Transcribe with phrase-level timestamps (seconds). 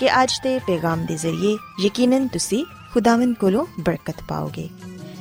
[0.00, 4.68] ਕਰਨੀਆ ਕਿ ਅੱਜ ਦੇ ਪੈਗਾਮ ਦੇ ਜ਼ਰੀਏ ਯਕੀਨਨ ਤੁਸੀਂ ਖੁਦਾਵੰਦ ਕੋਲੋਂ ਬਰਕਤ ਪਾਓਗੇ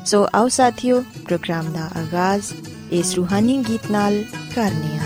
[0.05, 2.53] ਸੋ ਆਓ ਸਾਥਿਓ ਪ੍ਰੋਗਰਾਮ ਦਾ ਆਗਾਜ਼
[2.91, 4.23] ਇਸ ਰੂਹਾਨੀ ਗੀਤ ਨਾਲ
[4.55, 5.05] ਕਰਨੇ ਆ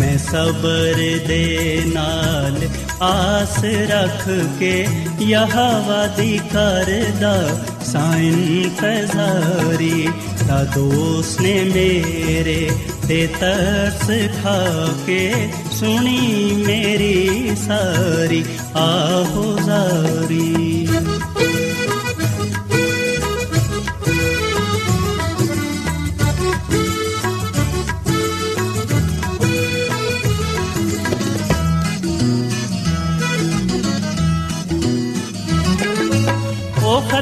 [0.00, 0.94] ਮੈਂ ਸਬਰ
[1.28, 2.68] ਦੇ ਨਾਲ
[3.02, 4.86] ਆਸ ਰੱਖ ਕੇ
[5.20, 10.08] ਯਹਵਾ ਦੀ ਕਰਦਾ। ਸਾਇਨ ਫਜ਼ਾਰੀ
[10.48, 12.70] ਦਾ ਦੋਸਤ ਨੇ ਮੇਰੇ
[13.08, 14.10] ਤੇ ਤਰਸ
[14.42, 18.44] ਖਾ ਕੇ ਸੁਣੀ ਮੇਰੀ ਸਾਰੀ।
[18.76, 20.88] ਆਹੋ ਜ਼ਾਰੀ।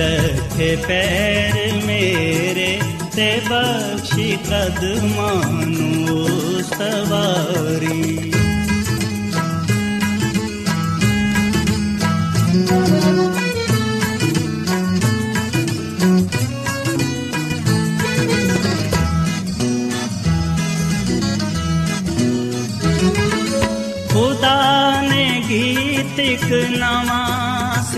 [0.00, 0.56] रथ
[0.86, 1.54] पैर
[1.86, 2.70] मेरे
[3.16, 4.80] ते बक्षि कद
[5.16, 6.26] मनु
[6.68, 7.92] सवाने
[25.48, 26.48] गीतक
[26.80, 27.21] नमा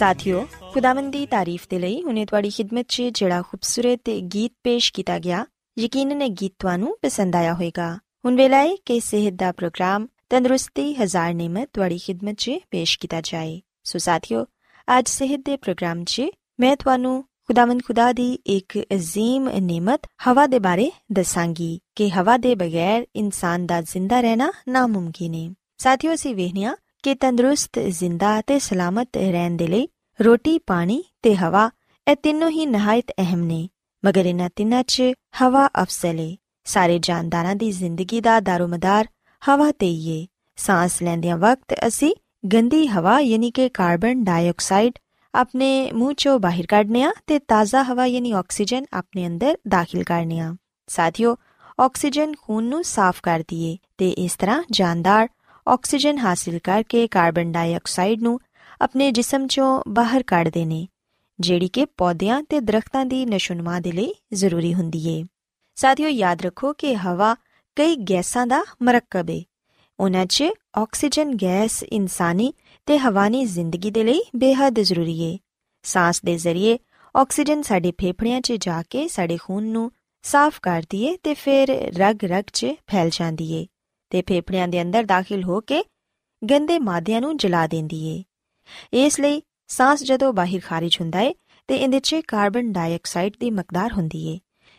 [0.00, 0.44] ਸਾਥਿਓ
[0.74, 5.44] ਖੁਦਾਵੰਦ ਤਾਰੀਫ ਦੇ ਲਈ ਹੁਨੇ ਤੁਹਾਡੀ ਖidmat 'ਚ ਜਿਹੜਾ ਖੂਬਸੂਰਤ ਗੀਤ ਪੇਸ਼ ਕੀਤਾ ਗਿਆ
[5.76, 7.88] ਯਕੀਨਨ ਇਹ ਗੀਤ ਤੁਹਾਨੂੰ ਪਸੰਦ ਆਇਆ ਹੋਵੇਗਾ
[8.24, 13.20] ਹੁਣ ਵੇਲਾ ਹੈ ਕਿ ਸਿਹਤ ਦਾ ਪ੍ਰੋਗਰਾਮ ਤੰਦਰੁਸਤੀ ਹਜ਼ਾਰ ਨਿਮਤ ਤੁਹਾਡੀ ਖidmat 'ਚ ਪੇਸ਼ ਕੀਤਾ
[13.20, 14.44] ਜਾਏ ਸੋ ਸਾਥਿਓ
[14.88, 16.26] ਅੱਜ ਸਿਹਤ ਦੇ ਪ੍ਰੋਗਰਾਮ 'ਚ
[16.60, 22.54] ਮੈਂ ਤੁਹਾਨੂੰ ਖੁਦਾਵੰਦ ਖੁਦਾ ਦੀ ਇੱਕ ਅਜ਼ੀਮ ਨਿਮਤ ਹਵਾ ਦੇ ਬਾਰੇ ਦੱਸਾਂਗੀ ਕਿ ਹਵਾ ਦੇ
[22.54, 29.08] ਬਗੈਰ ਇਨਸਾਨ ਦਾ ਜ਼ਿੰਦਾ ਰਹਿਣਾ ਨਾਮੁਮਕਿਨ ਹੈ ਸਾਥੀਓ ਅਸੀਂ ਵੇਖਿਆ ਕਿ ਤੰਦਰੁਸਤ, ਜ਼ਿੰਦਾ ਤੇ ਸਲਾਮਤ
[29.16, 29.88] ਰਹਿਣ ਦੇ ਲਈ
[30.20, 31.70] ਰੋਟੀ, ਪਾਣੀ ਤੇ ਹਵਾ
[32.10, 33.68] ਇਹ ਤਿੰਨੋਂ ਹੀ ਨਹਾਇਤ ਅਹਿਮ ਨੇ।
[34.04, 35.02] ਮਗਰ ਇਹਨਾਂ ਤਿੰਨਾਂ 'ਚ
[35.42, 39.08] ਹਵਾ ਅਫਜ਼ਲ ਹੈ ਸਾਰੇ ਜਾਨਦਾਰਾਂ ਦੀ ਜ਼ਿੰਦਗੀ ਦਾ ਦਾਰੋਮਦਾਰ
[39.48, 40.26] ਹਵਾ ਤੇ ਹੀ ਹੈ
[40.56, 42.14] ਸਾਹ ਲੈਂਦਿਆਂ ਵਕਤ ਅਸੀਂ
[42.54, 44.92] ਗੰਦੀ ਹਵਾ ਯਾਨੀ ਕਿ ਕਾਰਬਨ ਡਾਈਆਕਸਾਈਡ
[45.34, 50.40] ਆਪਣੇ ਮੂੰਹ ਚੋਂ ਬਾਹਰ ਕੱਢਨੇ ਆ ਤੇ ਤਾਜ਼ਾ ਹਵਾ ਯਾਨੀ ਆਕਸੀਜਨ ਆਪਣੇ ਅੰਦਰ ਦਾਖਲ ਕਰਨੇ
[50.40, 50.54] ਆ।
[50.86, 51.36] ਸਾਥੀਓ,
[51.80, 55.28] ਆਕਸੀਜਨ ਖੂਨ ਨੂੰ ਸਾਫ਼ ਕਰਦੀ ਏ ਤੇ ਇਸ ਤਰ੍ਹਾਂ ਜਾਨਦਾਰ
[55.68, 58.40] ਆਕਸੀਜਨ ਹਾਸਿਲ ਕਰਕੇ ਕਾਰਬਨ ਡਾਈਆਕਸਾਈਡ ਨੂੰ
[58.82, 60.88] ਆਪਣੇ ਜਿਸਮ ਚੋਂ ਬਾਹਰ ਕੱਢਦੇ ਨੇ
[61.40, 65.24] ਜਿਹੜੀ ਕਿ ਪੌਦਿਆਂ ਤੇ ਦਰਖਤਾਂ ਦੀ ਨਸ਼ੋਨਮਾ ਦੇ ਲਈ ਜ਼ਰੂਰੀ ਹੁੰਦੀ ਏ।
[65.74, 67.36] ਸਾਥੀਓ, ਯਾਦ ਰੱਖੋ ਕਿ ਹਵਾ
[67.76, 69.44] ਕਈ ਗੈਸਾਂ ਦਾ ਮਰਕਬ ਏ।
[70.00, 70.44] ਉਹਨਾਂ 'ਚ
[70.78, 72.54] ਆਕਸੀਜਨ, ਗੈਸ, ਇਨਸਾਨੀ
[72.86, 75.38] ਤੇ ਹਵਾਨੀ ਜ਼ਿੰਦਗੀ ਦੇ ਲਈ ਬੇहद ਜ਼ਰੂਰੀ ਹੈ
[75.82, 76.78] ਸਾਹ ਦੇ ਜ਼ਰੀਏ
[77.16, 79.92] ਆਕਸੀਜਨ ਸਾਡੇ ਫੇਫੜਿਆਂ 'ਚ ਜਾ ਕੇ ਸਾਡੇ ਖੂਨ ਨੂੰ
[80.22, 81.68] ਸਾਫ਼ ਕਰਦੀ ਏ ਤੇ ਫਿਰ
[81.98, 83.66] ਰਗ-ਰਗ 'ਚ ਫੈਲ ਜਾਂਦੀ ਏ।
[84.10, 85.84] ਤੇ ਫੇਫੜਿਆਂ ਦੇ ਅੰਦਰ ਦਾਖਲ ਹੋ ਕੇ
[86.50, 88.24] ਗੰਦੇ ਮਾਦਿਆਂ ਨੂੰ ਜਲਾ ਦਿੰਦੀ ਏ।
[89.04, 91.34] ਇਸ ਲਈ ਸਾਹ ਜਦੋਂ ਬਾਹਰ ਖਾਰਜ ਹੁੰਦਾ ਏ,
[91.68, 94.38] ਤੇ ਇਹਦੇ 'ਚ ਕਾਰਬਨ ਡਾਈਆਕਸਾਈਡ ਦੀ ਮਕਦਾਰ ਹੁੰਦੀ ਏ।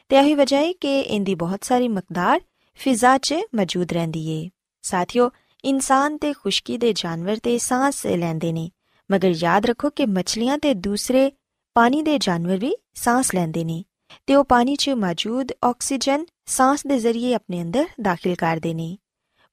[0.10, 2.42] ਤੇ ਇਹੀ ਵਜ੍ਹਾ ਏ ਕਿ ਇਹਦੀ ਬਹੁਤ ਸਾਰੀ ਮਕਦਾਰ
[2.76, 4.50] ਫਿਜ਼ਾ 'ਚ ਮੌਜੂਦ ਰਹਿੰਦੀ ਏ।
[4.82, 5.32] ਸਾਥੀਓ,
[5.64, 8.70] ਇਨਸਾਨ ਤੇ ਖੁਸ਼ਕੀ ਦੇ ਜਾਨਵਰ ਤੇ ਸਾਹ ਲੈਂਦੇ ਨੇ,
[9.12, 11.32] ਮਗਰ ਯਾਦ ਰੱਖੋ ਕਿ ਮੱਛਲੀਆਂ ਤੇ ਦੂਸਰੇ
[11.74, 13.84] ਪਾਣੀ ਦੇ ਜਾਨਵਰ ਵੀ ਸਾਹ ਲੈਂਦੇ ਨੇ,
[14.28, 18.98] ਤੇ ਉਹ ਪਾਣੀ 'ਚ ਮੌਜੂਦ ਆਕਸੀਜਨ ਸਾਹ ਦੇ ਜ਼ਰੀਏ ਆਪਣੇ ਅੰਦਰ ਦਾਖਲ ਕਰਦੇ ਨੇ।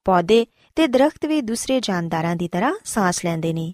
[0.05, 3.73] ਪੌਦੇ ਤੇ ਦਰਖਤ ਵੀ ਦੂਸਰੇ ਜਾਨਦਾਰਾਂ ਦੀ ਤਰ੍ਹਾਂ ਸਾਹ ਲੈਂਦੇ ਨੇ।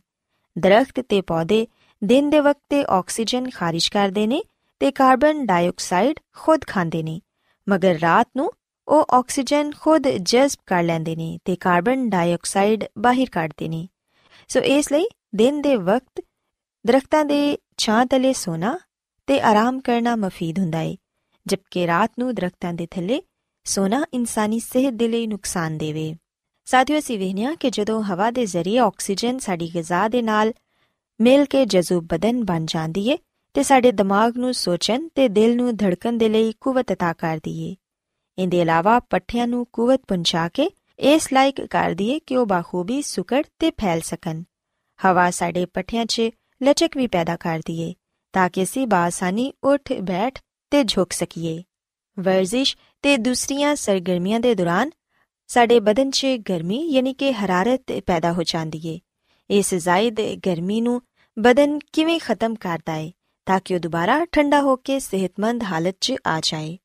[0.57, 1.67] ਦਰਖਤ ਤੇ ਪੌਦੇ
[2.03, 4.43] ਦਿਨ ਦੇ ਵਕਤ ਤੇ ਆਕਸੀਜਨ ਖਾਰਿਜ ਕਰਦੇ ਨੇ
[4.79, 7.21] ਤੇ ਕਾਰਬਨ ਡਾਈਆਕਸਾਈਡ ਖੁਦ ਖਾਂਦੇ ਨੇ,
[7.69, 8.51] ਮਗਰ ਰਾਤ ਨੂੰ
[8.87, 13.87] ਉਹ ਆਕਸੀਜਨ ਖੁਦ ਜਜ਼ਬ ਕਰ ਲੈਂਦੇ ਨੇ ਤੇ ਕਾਰਬਨ ਡਾਈਆਕਸਾਈਡ ਬਾਹਰ ਕੱਢਦੇ ਨੇ।
[14.47, 15.05] ਸੋ ਇਸ ਲਈ
[15.35, 16.23] ਦਿਨ ਦੇ ਵਕਤ
[16.87, 18.79] ਦਰਖਤਾਂ ਦੇ ਛਾਂ ਤਲੇ ਸੋਣਾ
[19.27, 20.95] ਤੇ ਆਰਾਮ ਕਰਨਾ ਮਫੀਦ ਹੁੰਦਾ ਹੈ
[21.45, 23.21] ਜਦਕਿ ਰਾਤ ਨੂੰ ਦਰਖਤਾਂ ਦੇ ਥੱਲੇ
[23.66, 26.14] ਸੋਣਾ ਇਨਸਾਨੀ ਸਿਹਤ ਦੇ ਲਈ ਨੁਕਸਾਨ ਦੇਵੇ
[26.66, 30.52] ਸਾਥੀਓ ਅਸੀਂ ਵੇਖਿਆ ਕਿ ਜਦੋਂ ਹਵਾ ਦੇ ਜ਼ਰੀਏ ਆਕਸੀਜਨ ਸਾਡੀ ਗਿਜ਼ਾ ਦੇ ਨਾਲ
[31.20, 33.16] ਮਿਲ ਕੇ ਜਜ਼ੂਬ ਬਦਨ ਬਣ ਜਾਂਦੀ ਏ
[33.54, 37.74] ਤੇ ਸਾਡੇ ਦਿਮਾਗ ਨੂੰ ਸੋਚਣ ਤੇ ਦਿਲ ਨੂੰ ਧੜਕਣ ਦੇ ਲਈ ਕੂਵਤ عطا ਕਰਦੀ ਏ
[38.38, 43.42] ਇਹਦੇ ਇਲਾਵਾ ਪੱਠਿਆਂ ਨੂੰ ਕੂਵਤ ਪਹੁੰਚਾ ਕੇ ਇਸ ਲਾਇਕ ਕਰਦੀ ਏ ਕਿ ਉਹ ਬਾਖੂਬੀ ਸੁਕੜ
[43.58, 44.42] ਤੇ ਫੈਲ ਸਕਣ
[45.00, 46.30] ਹਵਾ ਸਾਡੇ ਪੱਠਿਆਂ 'ਚ
[46.60, 47.94] ਲਚਕ ਵੀ ਪੈਦਾ ਕਰਦੀ ਏ
[48.34, 50.38] ਤਾਂ ਕਿ ਅਸੀਂ ਬਾਸਾਨੀ ਉੱਠ ਬੈਠ
[50.70, 51.62] ਤੇ ਝੁਕ ਸਕੀਏ
[52.16, 54.89] ਵਰਜ਼ਿਸ਼ ਤੇ ਦੂਸਰੀਆਂ ਸਰਗਰਮੀਆਂ ਦੇ ਦੌਰਾਨ
[55.47, 58.99] ਸਾਡੇ ਬਦਨ 'ਚ ਗਰਮੀ ਯਾਨੀ ਕਿ ਹਰਾਰਤ ਪੈਦਾ ਹੋ ਜਾਂਦੀ ਏ।
[59.49, 61.01] ਇਸ ਜ਼ਾਇਦ ਗਰਮੀ ਨੂੰ
[61.39, 63.11] ਬਦਨ ਕਿਵੇਂ ਖਤਮ ਕਰਦਾ ਏ
[63.45, 66.77] ਤਾਂ ਕਿ ਉਹ ਦੁਬਾਰਾ ਠੰਡਾ ਹੋ ਕੇ ਸਿਹਤਮੰਦ ਹਾਲਤ 'ਚ ਆ ਜਾਏ।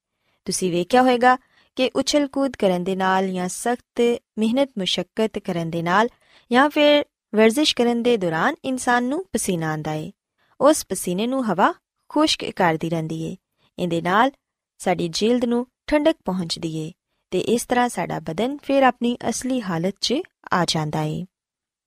[0.45, 1.37] ਤੁਸੀਂ ਵੇਖਿਆ ਹੋਵੇਗਾ
[1.77, 6.09] ਕਿ ਉਛਲ ਕੂਦ ਕਰਨ ਦੇ ਨਾਲ ਜਾਂ ਸਖਤ ਮਿਹਨਤ ਮੁਸ਼ਕਲ ਕਰਨ ਦੇ ਨਾਲ
[6.53, 10.13] ਜਾਂ ਫਿਰ ਵਰਜ਼ਿਸ਼ ਕਰਨ ਦੇ ਦੌਰਾਨ ਇਨਸਾਨ ਨੂੰ ਪਸੀਨਾ ਆਂਦਾ ਏ।
[10.61, 11.75] ਉਸ ਪਸੀਨੇ ਨੂੰ ਹਵਾ
[12.09, 13.37] ਖੁਸ਼ਕ ਕਰਦੀ ਰਹਿੰਦੀ ਏ।
[13.79, 14.31] ਇਹਦੇ ਨਾਲ
[14.79, 16.93] ਸਾਡੀ ਜਿਲਦ ਨੂੰ ਠੰਡਕ ਪਹੁੰਚਦੀ ਏ
[17.31, 20.15] ਤੇ ਇਸ ਤਰ੍ਹਾਂ ਸਾਡਾ ਬਦਨ ਫਿਰ ਆਪਣੀ ਅਸਲੀ ਹਾਲਤ 'ਚ
[20.53, 21.25] ਆ ਜਾਂਦਾ ਏ।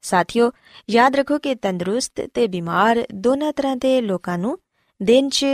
[0.02, 0.52] ਸਾਥੀਓ,
[0.90, 4.58] ਯਾਦ ਰੱਖੋ ਕਿ ਤੰਦਰੁਸਤ ਤੇ ਬਿਮਾਰ ਦੋਨਾਂ ਤਰ੍ਹਾਂ ਦੇ ਲੋਕਾਂ ਨੂੰ
[5.04, 5.46] ਦਿਨ 'ਚ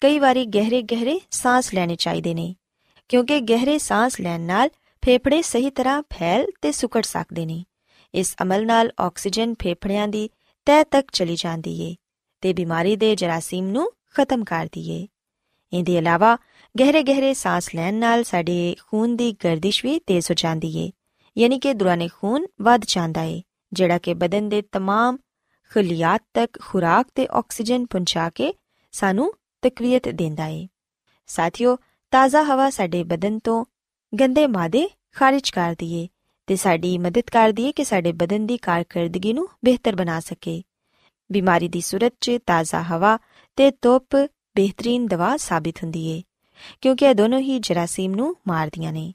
[0.00, 2.54] ਕਈ ਵਾਰੀ ਗਹਿਰੇ ਗਹਿਰੇ ਸਾਹ ਲੈਣੇ ਚਾਹੀਦੇ ਨੇ,
[3.08, 4.70] ਕਿਉਂਕਿ ਗਹਿਰੇ ਸਾਹ ਲੈਣ ਨਾਲ
[5.02, 7.64] ਫੇਫੜੇ ਸਹੀ ਤਰ੍ਹਾਂ ਫੈਲ ਤੇ ਸੁਕੜ ਸਕਦੇ ਨੇ।
[8.14, 10.28] ਇਸ ਅਮਲ ਨਾਲ ਆਕਸੀਜਨ ਫੇਫੜਿਆਂ ਦੀ
[10.66, 11.94] ਤਹਿ ਤੱਕ ਚਲੀ ਜਾਂਦੀ ਏ
[12.40, 15.06] ਤੇ ਬਿਮਾਰੀ ਦੇ ਜਰਾਸੀਮ ਨੂੰ ਖਤਮ ਕਰਦੀ ਏ
[15.72, 16.36] ਇਹਦੇ ਇਲਾਵਾ
[16.75, 20.91] ਗਹਿਰੇ ਗਹਿਰੇ ਸਾਹ ਲੈਣ ਨਾਲ ਸਾਡੇ ਖੂਨ ਦੀ ਗਰਦਿਸ਼ ਵੀ ਤੇਜ਼ ਹੋ ਜਾਂਦੀ ਏ
[21.37, 23.41] ਯਾਨੀ ਕਿ ਦੌਰਾਨੇ ਖੂਨ ਵੱਧ ਜਾਂਦਾ ਏ
[23.71, 25.17] ਜਿਹੜਾ ਕਿ ਬਦਨ ਦੇ तमाम
[25.71, 28.53] ਖਲੀਆਤ ਤੱਕ ਖੁਰਾਕ ਤੇ ਆਕਸੀਜਨ ਪਹੁੰਚਾ ਕੇ
[28.93, 29.33] ਸਾਨੂੰ
[29.63, 30.67] ਤਕਵੀਅਤ ਦਿੰਦਾ ਏ
[31.29, 31.77] ਸਾਥੀਓ
[32.13, 33.63] ਤਾਜ਼ਾ ਹਵਾ ਸਾਡੇ ਬਦਨ ਤੋਂ
[34.13, 36.07] ਗੰਦੇ ਮਾਦੇ ਖਾਰਿਜ ਕਰਦੀ ਏ
[36.47, 40.61] ਤੇ ਸਾਡੀ ਮਦਦ ਕਰਦੀ ਏ ਕਿ ਸਾਡੇ ਬਦਨ ਦੀ ਕਾਰਗਰਦਗੀ ਨੂੰ ਬਿਹਤਰ ਬਣਾ ਸਕੇ
[41.29, 43.17] ਬਿਮਾਰੀ ਦੀ ਸੂਰਤ 'ਚ ਤਾਜ਼ਾ ਹਵਾ
[43.57, 44.15] ਤੇ ਧੁੱਪ
[44.55, 46.21] ਬਿਹਤਰੀਨ ਦਵਾ ਸਾਬਿਤ ਹੁੰਦੀ ਏ
[46.80, 49.14] ਕਿਉਂਕਿ ਇਹ ਦੋਨੋਂ ਹੀ ਜਰਾਸੀਮ ਨੂੰ ਮਾਰਦੀਆਂ ਨੇ।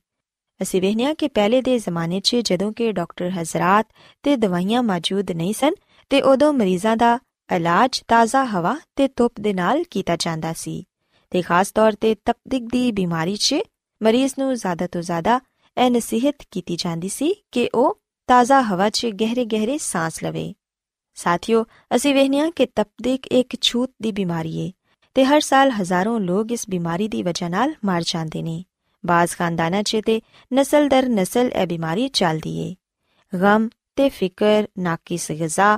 [0.61, 3.87] ਅਸੀਂ ਵੇਖਿਆ ਕਿ ਪਹਿਲੇ ਦੇ ਜ਼ਮਾਨੇ 'ਚ ਜਦੋਂ ਕਿ ਡਾਕਟਰ ਹਜ਼ਰਤ
[4.23, 5.73] ਤੇ ਦਵਾਈਆਂ ਮੌਜੂਦ ਨਹੀਂ ਸਨ
[6.09, 7.19] ਤੇ ਉਦੋਂ ਮਰੀਜ਼ਾਂ ਦਾ
[7.55, 10.87] ਇਲਾਜ ਤਾਜ਼ਾ ਹਵਾ ਤੇ ਧੁੱਪ ਦੇ ਨਾਲ ਕੀਤਾ ਜਾਂਦਾ ਸੀ
[11.29, 13.55] ਤੇ ਖਾਸ ਤੌਰ ਤੇ ਤਪਦਿਕ ਦੀ ਬਿਮਾਰੀ 'ਚ
[14.03, 15.39] ਮਰੀਜ਼ ਨੂੰ ਜ਼ਿਆਦਾ ਤੋਂ ਜ਼ਿਆਦਾ
[15.85, 20.53] ਇਹ ਨਸੀਹਤ ਕੀਤੀ ਜਾਂਦੀ ਸੀ ਕਿ ਉਹ ਤਾਜ਼ਾ ਹਵਾ 'ਚ ਗਹਿਰੇ ਗਹਿਰੇ ਸਾਹ ਲਵੇ।
[21.15, 24.71] ਸਾਥੀਓ, ਅਸੀਂ ਵੇਖਿਆ ਕਿ ਤਪਦਿਕ ਇੱਕ ਛੂਤ ਦੀ ਬਿਮਾਰੀ ਏ।
[25.15, 28.63] ਤੇ ਹਰ ਸਾਲ ਹਜ਼ਾਰਾਂ ਲੋਕ ਇਸ ਬਿਮਾਰੀ ਦੀ ਵਜ੍ਹਾ ਨਾਲ ਮਰ ਜਾਂਦੇ ਨੇ।
[29.03, 30.19] ਬਾਜ਼ ਖਾਨਦਾਨਾਂ 'ਚ ਤੇ
[30.51, 32.75] ਨਸਲ ਦਰ ਨਸਲ ਇਹ ਬਿਮਾਰੀ ਚੱਲਦੀ ਏ।
[33.33, 35.77] ਗਮ ਤੇ ਫਿਕਰ ਨਾਕਿਸ ਗਿਜ਼ਾ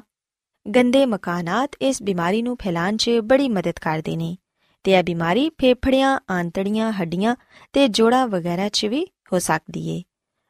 [0.66, 4.36] ਗੰਦੇ ਮਕਾਨਾਤ ਇਸ ਬਿਮਾਰੀ ਨੂੰ ਫੈਲਾਣ 'ਚ ਬੜੀ ਮਦਦ ਕਰਦੇ ਨੇ
[4.84, 7.36] ਤੇ ਇਹ ਬਿਮਾਰੀ ਫੇਫੜਿਆਂ, ਆਂਤੜੀਆਂ, ਹੱਡੀਆਂ
[7.74, 10.02] ਤੇ ਜੋੜਾਂ ਵਗੈਰਾ 'ਚ ਵੀ ਹੋ ਸਕਦੀ ਏ।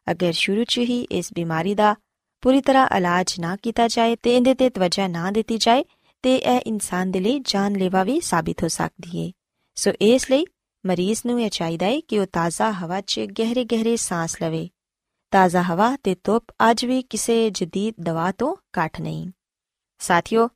[0.08, 1.96] ਅਗਰ ਸ਼ੁਰੂ 'ਚ ਹੀ ਇਸ ਬਿਮਾਰੀ ਦਾ
[2.44, 5.84] ਪੂਰੀ ਤਰ੍ਹਾਂ ਇਲਾਜ ਨਾ ਕੀਤਾ ਜਾਏ ਤੇ ਇਹਦੇ ਤੇ ਤਵੱਜਾ ਨਾ ਦਿੱਤੀ ਜਾਏ
[6.26, 9.32] ਤੇ ਇਹ ਇਨਸਾਨ ਦੇ ਲਈ ਜਾਨਲੇਵਾ ਵੀ ਸਾਬਿਤ ਹੋ ਸਕਦੀ ਏ।
[9.76, 10.46] ਸੋ ਇਸ ਲਈ
[10.86, 14.70] ਮਰੀਜ਼ ਨੂੰ ਇਹ ਚਾਹੀਦਾ ਹੈ ਕਿ ਉਹ ਤਾਜ਼ਾ ਹਵਾ 'ਚ ਗਹਿਰੇ ਗਹਿਰੇ ਸਾਹ ਲਵੇ।
[15.32, 19.32] ਤਾਜ਼ਾ ਹਵਾ ਤੇ ਧੁੱਪ ਅੱਜ ਵੀ ਕਿਸੇ ਜਦੀਦ ਦਵਾ ਤੋਂ ਘੱਟ ਨਹੀਂ।
[20.00, 20.48] ਸਾਥੀਓ,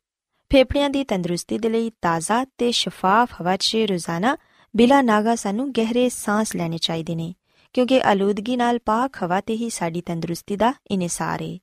[0.49, 4.37] ਫੇਫੜਿਆਂ ਦੀ ਤੰਦਰੁਸਤੀ ਦੇ ਲਈ ਤਾਜ਼ਾ ਤੇ ਸ਼ਫਾਫ ਹਵਾ 'ਚ ਰੋਜ਼ਾਨਾ
[4.75, 7.33] ਬਿਲਾ ਨਾਗਾ ਸਾਨੂੰ ਗਹਿਰੇ ਸਾਹ ਲੈਣੇ ਚਾਹੀਦੇ ਨੇ,
[7.73, 11.57] ਕਿਉਂਕਿ ਆਲੂਦਗੀ ਨਾਲ ਪਾਕ ਹਵਾ ਤੇ ਹੀ ਸਾਡੀ ਤੰਦਰੁਸਤੀ ਦਾ ਇਨਸਾਰ ਹੈ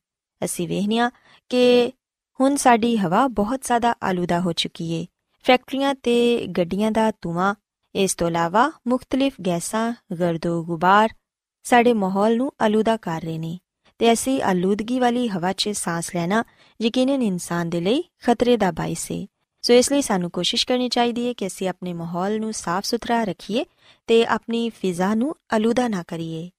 [0.45, 1.11] ਅਸੀਂ ਵੇਖਨੀਆ
[1.49, 1.93] ਕਿ
[2.41, 5.07] ਹੁਣ ਸਾਡੀ ਹਵਾ ਬਹੁਤ ਜ਼ਿਆਦਾ ਆਲੂਦਾ ਹੋ ਚੁੱਕੀ ਏ।
[5.45, 7.55] ਫੈਕਟਰੀਆਂ ਤੇ ਗੱਡੀਆਂ ਦਾ ਧੂਆਂ,
[7.95, 11.15] ਇਸ ਤੋਂ ਇਲਾਵਾ ਮੁxtਲਿਫ ਗੈਸਾਂ, ਗਰਦੋ ਗੁਬਾਰ
[11.63, 13.59] ਸਾਡੇ ਮਾਹੌਲ ਨੂੰ ਆਲੂਦਾ ਕਰ ਰਹੇ ਨੇ।
[13.99, 16.45] ਤੇ ਅਸੀਂ ਆਲੂਦਗੀ ਵਾਲੀ ਹਵਾ 'ਚ ਸਾਹ ਲੈਣਾ
[16.83, 19.27] ਯਕੀਨਨ ਇਨਸਾਨ ਦੇ ਲਈ ਖਤਰੇ ਦਾ ਬਾਇਸ ਹੈ
[19.63, 23.25] ਸੋ ਇਸ ਲਈ ਸਾਨੂੰ ਕੋਸ਼ਿਸ਼ ਕਰਨੀ ਚਾਹੀਦੀ ਹੈ ਕਿ ਅਸੀਂ ਆਪਣੇ ਮਾਹੌਲ ਨੂੰ ਸਾਫ਼ ਸੁਥਰਾ
[23.25, 23.65] ਰੱਖੀਏ
[24.07, 26.51] ਤੇ ਆਪਣੀ ਫਿਜ਼ਾ ਨੂੰ ਆਲੂਦਾ ਨਾ ਕਰੀਏ।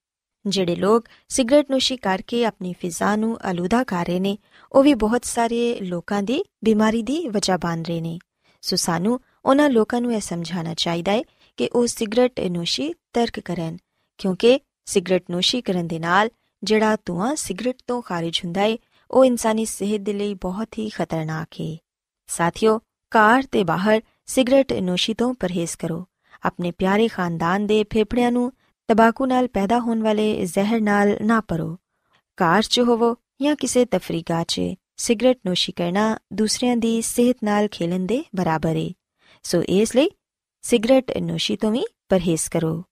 [0.48, 4.38] ਜਿਹੜੇ ਲੋਕ ਸਿਗਰਟ ਨੋਸ਼ੀ ਕਰਕੇ ਆਪਣੀ ਫਿਜ਼ਾ ਨੂੰ ਅਲੂਦਾ ਕਰ ਰਹੇ ਨੇ,
[4.72, 8.18] ਉਹ ਵੀ ਬਹੁਤ ਸਾਰੇ ਲੋਕਾਂ ਦੀ ਬਿਮਾਰੀ ਦੀ ਵਜ੍ਹਾ ਬਣ ਰਹੇ ਨੇ।
[8.62, 11.22] ਸੋ ਸਾਨੂੰ ਉਹਨਾਂ ਲੋਕਾਂ ਨੂੰ ਇਹ ਸਮਝਾਉਣਾ ਚਾਹੀਦਾ ਹੈ
[11.58, 13.77] ਕਿ ਉਹ ਸਿਗਰਟ ਨੋਸ਼ੀ ਤਰਕ ਕਰਨ,
[14.18, 16.30] ਕਿਉਂਕਿ ਸਿਗਰਟ ਨੋਸ਼ੀ ਕਰਨ ਦੇ ਨਾਲ
[16.63, 18.77] ਜਿਹੜਾ ਧੂਆਂ ਸਿਗਰਟ ਤੋਂ ਖਾਰਜ ਹੁੰਦਾ ਹੈ,
[19.12, 21.77] ਉਹ ਇਨਸਾਨੀ ਸਿਹਤ ਦੇ ਲਈ ਬਹੁਤ ਹੀ ਖਤਰਨਾਕ ਹੈ।
[22.27, 22.80] ਸਾਥੀਓ
[23.12, 26.06] ਕਾਰ ਤੇ ਬਾਹਰ ਸਿਗਰਟ ਨੋਸ਼ੀ ਤੋਂ ਪਰਹੇਜ਼ ਕਰੋ।
[26.44, 28.51] ਆਪਣੇ ਪਿਆਰੇ ਖਾਨਦਾਨ ਦੇ ਫੇਫੜਿਆਂ ਨੂੰ
[28.89, 31.77] ਤਬਾਕੂ ਨਾਲ ਪੈਦਾ ਹੋਣ ਵਾਲੇ ਜ਼ਹਿਰ ਨਾਲ ਨਾ ਪਰੋ।
[32.38, 34.62] ਕਾਰ 'ਚ ਹੋਵੋ ਜਾਂ ਕਿਸੇ ਤਫਰੀਕਾ 'ਚ,
[34.98, 38.89] ਸਿਗਰਟ ਨੋਸ਼ੀ ਕਰਨਾ ਦੂਸਰਿਆਂ ਦੀ ਸਿਹਤ ਨਾਲ ਖੇਲਣ ਦੇ ਬਰਾਬਰ ਹੈ
[39.44, 40.10] ਸੋ ਇਸ ਲਈ
[40.62, 42.84] ਸਿਗਰਟ ਨੋਸ਼ੀ ਤੋਂ ਵੀ ਪਰਹੇਜ਼ ਕਰੋ।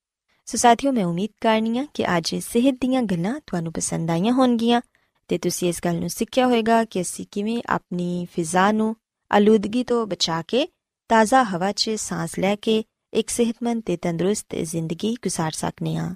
[0.45, 4.81] ਸੋ ਸਾਥੀਓ, ਮੈਂ ਉਮੀਦ ਕਰਨੀਆ ਕਿ ਅੱਜ ਸਿਹਤ ਦੀਆਂ ਗੱਲਾਂ ਤੁਹਾਨੂੰ ਪਸੰਦ ਆਈਆਂ ਹੋਣਗੀਆਂ
[5.27, 8.95] ਤੇ ਤੁਸੀਂ ਇਸ ਗੱਲ ਨੂੰ ਸਿੱਖਿਆ ਹੋਵੇਗਾ ਕਿ ਅਸੀਂ ਕਿਵੇਂ ਆਪਣੀ ਫਿਜ਼ਾ ਨੂੰ
[9.31, 10.67] ਆਲੂਦਗੀ ਤੋਂ ਬਚਾ ਕੇ
[11.09, 12.83] ਤਾਜ਼ਾ ਹਵਾ 'ਚ ਸਾਹ ਲੈ ਕੇ
[13.14, 16.14] ਇੱਕ ਸਿਹਤਮੰਦ ਤੇ ਤੰਦਰੁਸਤ ਜ਼ਿੰਦਗੀ گزار ਸਕਨੇ ਆ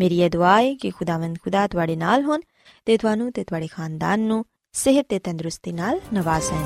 [0.00, 2.40] ਮੇਰੀ ਇਹ ਦੁਆ ਹੈ ਕਿ ਖੁਦਾਵੰਦ ਖੁਦਾ ਤੁਹਾਡੇ ਨਾਲ ਹੋਣ
[2.86, 4.44] ਤੇ ਤੁਹਾਨੂੰ ਤੇ ਤੁਹਾਡੇ ਖਾਨਦਾਨ ਨੂੰ
[4.74, 6.56] ਸਿਹਤ ਤੇ ਤੰਦਰੁਸਤੀ ਨਾਲ ਨਵਾਜ਼ੇ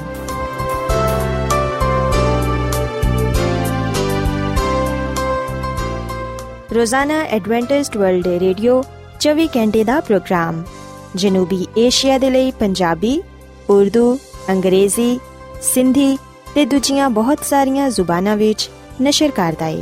[6.74, 8.82] ਰੋਜ਼ਾਨਾ ਐਡਵੈਂਟਿਸਟ ਵਰਲਡ ਰੇਡੀਓ
[9.20, 10.64] 24 ਘੰਟੇ ਦਾ ਪ੍ਰੋਗਰਾਮ
[11.16, 13.22] ਜਨੂਬੀ ਏਸ਼ੀਆ ਦੇ ਲਈ ਪੰਜਾਬੀ
[13.70, 14.18] ਉਰਦੂ
[14.50, 15.18] ਅੰਗਰੇਜ਼ੀ
[15.62, 16.18] ਸਿੰਧੀ
[16.54, 18.70] ਤੇ ਦੂਜੀਆਂ ਬਹੁਤ ਸਾਰੀਆਂ ਜ਼ੁਬਾਨਾਂ ਵਿੱਚ
[19.01, 19.81] نشر کاردائی۔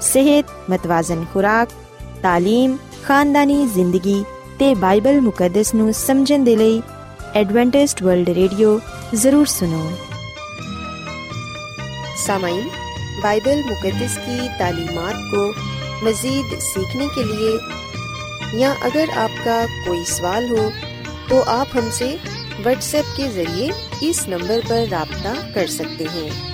[0.00, 1.72] صحت، متوازن خوراک،
[2.22, 4.22] تعلیم، خاندانی زندگی
[4.58, 6.80] تے بائبل مقدس نو سمجھن دے لئی
[7.32, 8.78] ایڈوانٹسٹ ورلڈ ریڈیو
[9.12, 9.88] ضرور سنو۔
[12.26, 12.68] سامعین،
[13.22, 15.52] بائبل مقدس کی تعلیمات کو
[16.02, 17.56] مزید سیکھنے کے لیے
[18.52, 20.68] یا اگر آپ کا کوئی سوال ہو
[21.28, 22.16] تو آپ ہم سے
[22.64, 23.68] واٹس ایپ کے ذریعے
[24.00, 26.53] اس نمبر پر رابطہ کر سکتے ہیں۔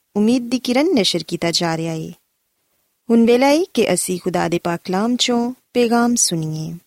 [0.15, 2.11] ਉਮੀਦ ਦੀ ਕਿਰਨ ਨਸ਼ਰ ਕੀਤਾ ਜਾ ਰਿਹਾ ਹੈ
[3.09, 6.77] ਹੁਣ ਵੇਲਾ ਹੈ ਕਿ ਅਸੀਂ ਖੁਦਾ ਦੇ ਪਾਕ ਕਲਾਮ ਚੋਂ ਪੈਗਾਮ ਸੁਣੀਏ।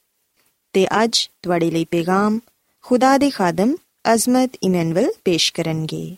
[0.73, 2.41] ਤੇ ਅੱਜ ਤੁਹਾਡੇ ਲਈ ਪੈਗਾਮ
[2.83, 3.77] ਖੁਦਾ ਦੇ ਖਾਦਮ
[4.15, 6.17] ਅਜ਼ਮਤ ਇਮਨੁਅਲ ਪੇਸ਼ ਕਰਨਗੇ।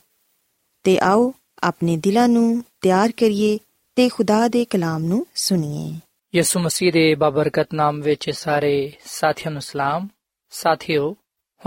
[0.83, 3.59] ਤੇ ਆਓ ਆਪਣੇ ਦਿਲਾਂ ਨੂੰ ਤਿਆਰ ਕਰੀਏ
[3.97, 6.01] ਤੇ ਖੁਦਾ ਦੇ ਕਲਾਮ ਨੂੰ ਸੁਣੀਏ।
[6.35, 10.09] ਯਿਸੂ ਮਸੀਹ ਦੇ ਬਾਬਰਕਤ ਨਾਮ ਵਿੱਚ ਸਾਰੇ ਸਾਥੀਆਂ ਨੂੰ ਸਲਾਮ।
[10.51, 11.17] ਸਾਥਿਓ,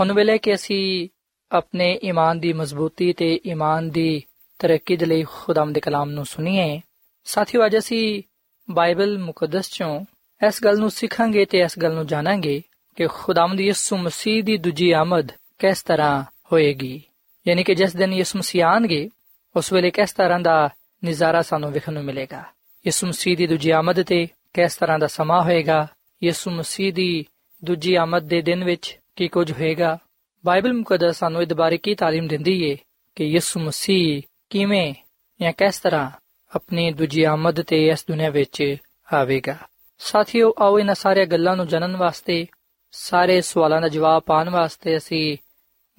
[0.00, 1.08] ਹੁਣ ਵੇਲੇ ਕਿ ਅਸੀਂ
[1.52, 4.22] ਆਪਣੇ ਈਮਾਨ ਦੀ ਮਜ਼ਬੂਤੀ ਤੇ ਈਮਾਨ ਦੀ
[4.60, 6.80] ਤਰੱਕੀ ਦੇ ਲਈ ਖੁਦਾਮ ਦੇ ਕਲਾਮ ਨੂੰ ਸੁਣੀਏ।
[7.24, 8.22] ਸਾਥਿਓ, ਅੱਜ ਅਸੀਂ
[8.70, 10.04] ਬਾਈਬਲ ਮੁਕੱਦਸ ਚੋਂ
[10.46, 12.62] ਇਸ ਗੱਲ ਨੂੰ ਸਿੱਖਾਂਗੇ ਤੇ ਇਸ ਗੱਲ ਨੂੰ ਜਾਣਾਂਗੇ
[12.96, 17.02] ਕਿ ਖੁਦਾਮ ਦੀ ਯਿਸੂ ਮਸੀਹ ਦੀ ਦੂਜੀ ਆਮਦ ਕਿਸ ਤਰ੍ਹਾਂ ਹੋਏਗੀ।
[17.48, 19.10] ਯਾਨੀ ਕਿ ਜਿਸ ਦਿਨ ਯਿਸੂ ਮਸੀਹ ਆਣਗੇ,
[19.56, 20.68] ਉਸ ਵੇਲੇ ਕਿਸ ਤਰ੍ਹਾਂ ਦਾ
[21.04, 22.44] ਨਜ਼ਾਰਾ ਸਾਨੂੰ ਵੇਖਣ ਨੂੰ ਮਿਲੇਗਾ।
[22.86, 25.88] ਯਿਸੂ ਮਸੀਹ ਦੀ ਦੂਜੀ ਆਮਦ ਤੇ ਕਿਸ ਤਰ੍ਹਾਂ ਦਾ ਸਮਾਂ ਹੋਏਗਾ?
[26.24, 27.26] ਯਿਸੂ ਮਸੀਹ ਦੀ
[27.64, 29.98] ਦੂਜੀ ਆਮਦ ਦੇ ਦਿਨ ਵਿੱਚ ਕੀ ਕੁਝ ਹੋਏਗਾ?
[30.46, 32.76] ਬਾਈਬਲ ਮੁਕੱਦਸ ਸਾਨੂੰ ਇਸ ਬਾਰੇ ਕੀ ਤਾਲੀਮ ਦਿੰਦੀ ਏ
[33.16, 34.94] ਕਿ ਯਿਸੂ ਮਸੀਹ ਕਿਵੇਂ
[35.40, 36.10] ਜਾਂ ਕਿਸ ਤਰ੍ਹਾਂ
[36.56, 38.76] ਆਪਣੀ ਦੂਜੀ ਆਮਦ ਤੇ ਇਸ ਦੁਨੀਆਂ ਵਿੱਚ
[39.12, 39.56] ਆਵੇਗਾ?
[39.98, 42.46] ਸਾਥੀਓ, ਆਓ ਇਹਨਾਂ ਸਾਰੀਆਂ ਗੱਲਾਂ ਨੂੰ ਜਾਣਨ ਵਾਸਤੇ,
[42.92, 45.36] ਸਾਰੇ ਸਵਾਲਾਂ ਦਾ ਜਵਾਬ ਪਾਉਣ ਵਾਸਤੇ ਅਸੀਂ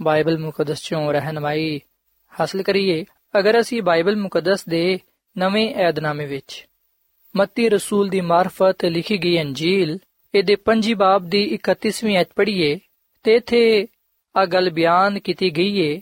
[0.01, 1.81] ਬਾਈਬਲ ਮੁਕੱਦਸ ਚੋਂ ਰਹਿਨਮਾਈ
[2.39, 3.05] ਹਾਸਲ ਕਰੀਏ।
[3.39, 4.99] ਅਗਰ ਅਸੀਂ ਬਾਈਬਲ ਮੁਕੱਦਸ ਦੇ
[5.37, 6.67] ਨਵੇਂ ਏਧਨਾਮੇ ਵਿੱਚ
[7.35, 9.97] ਮੱਤੀ ਰਸੂਲ ਦੀ ਮਾਰਫਤ ਲਿਖੀ ਗਈ ਅੰਜੀਲ,
[10.35, 12.79] ਇਹਦੇ ਪੰਜੀ ਬਾਬ ਦੀ 31ਵੀਂ ਐਤ ਪੜ੍ਹੀਏ
[13.23, 13.87] ਤੇ ਇਥੇ
[14.35, 16.01] ਆ ਗੱਲ ਬਿਆਨ ਕੀਤੀ ਗਈ ਏ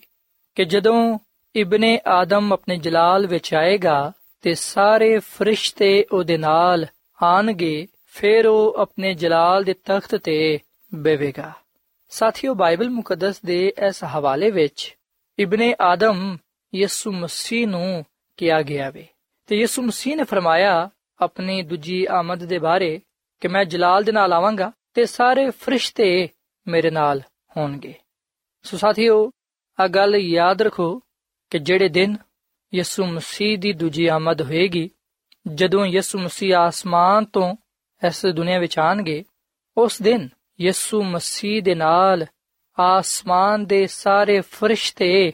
[0.55, 1.19] ਕਿ ਜਦੋਂ
[1.55, 6.85] ਇਬਨੇ ਆਦਮ ਆਪਣੇ ਜਲਾਲ ਵਿੱਚ ਆਏਗਾ ਤੇ ਸਾਰੇ ਫਰਿਸ਼ਤੇ ਉਹਦੇ ਨਾਲ
[7.23, 10.59] ਆਣਗੇ, ਫਿਰ ਉਹ ਆਪਣੇ ਜਲਾਲ ਦੇ ਤਖਤ ਤੇ
[10.95, 11.51] ਬੈਵੇਗਾ
[12.09, 14.97] ਸਾਥੀਓ, ਬਾਈਬਲ ਮੁਕੱਦਸ ਦੇ ਇਸ ਹਵਾਲੇ ਵਿੱਚ
[15.39, 16.37] ਇਬਨੇ ਆਦਮ
[16.75, 18.05] ਯਿਸੂ ਮਸੀਹ ਨੂੰ
[18.37, 19.07] ਕਿਹਾ ਗਿਆ ਵੇ।
[19.47, 20.89] ਤੇ ਯਿਸੂ ਮਸੀਹ ਨੇ ਫਰਮਾਇਆ
[21.21, 23.01] ਆਪਣੀ ਦੂਜੀ ਆਮਦ ਦੇ ਬਾਰੇ
[23.39, 26.29] ਕਿ ਮੈਂ ਜਲਾਲ ਦੇ ਨਾਲ ਆਵਾਂਗਾ ਤੇ ਸਾਰੇ ਫਰਿਸ਼ਤੇ
[26.67, 27.21] ਮੇਰੇ ਨਾਲ
[27.57, 27.93] ਹੋਣਗੇ।
[28.63, 29.31] ਸੋ ਸਾਥੀਓ
[29.79, 31.01] ਆ ਗੱਲ ਯਾਦ ਰੱਖੋ
[31.49, 32.17] ਕਿ ਜਿਹੜੇ ਦਿਨ
[32.73, 34.89] ਯਿਸੂ ਮਸੀਹ ਦੀ ਦੂਜੀ ਆਮਦ ਹੋਏਗੀ,
[35.53, 37.55] ਜਦੋਂ ਯਿਸੂ ਮਸੀਹ ਆਸਮਾਨ ਤੋਂ
[38.07, 39.25] ਇਸ ਦੁਨੀਆ ਵਿੱਚ ਆਣਗੇ,
[39.77, 40.29] ਉਸ ਦਿਨ
[40.61, 42.25] ਯਿਸੂ ਮਸੀਹ ਦੇ ਨਾਲ
[42.79, 45.33] ਆਸਮਾਨ ਦੇ ਸਾਰੇ ਫਰਿਸ਼ਤੇ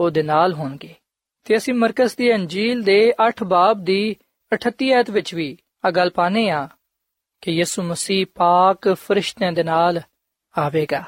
[0.00, 0.94] ਉਹਦੇ ਨਾਲ ਹੋਣਗੇ।
[1.44, 4.16] ਤੇ ਅਸੀਂ ਮਰਕਸ ਦੀ ਅੰਜੀਲ ਦੇ 8 ਬਾਬ ਦੀ
[4.54, 6.68] 38 ਐਤ ਵਿੱਚ ਵੀ ਆ ਗੱਲ ਪਾਨੇ ਆ
[7.40, 10.00] ਕਿ ਯਿਸੂ ਮਸੀਹ ਪਾਕ ਫਰਿਸ਼ਤਿਆਂ ਦੇ ਨਾਲ
[10.58, 11.04] ਆਵੇਗਾ।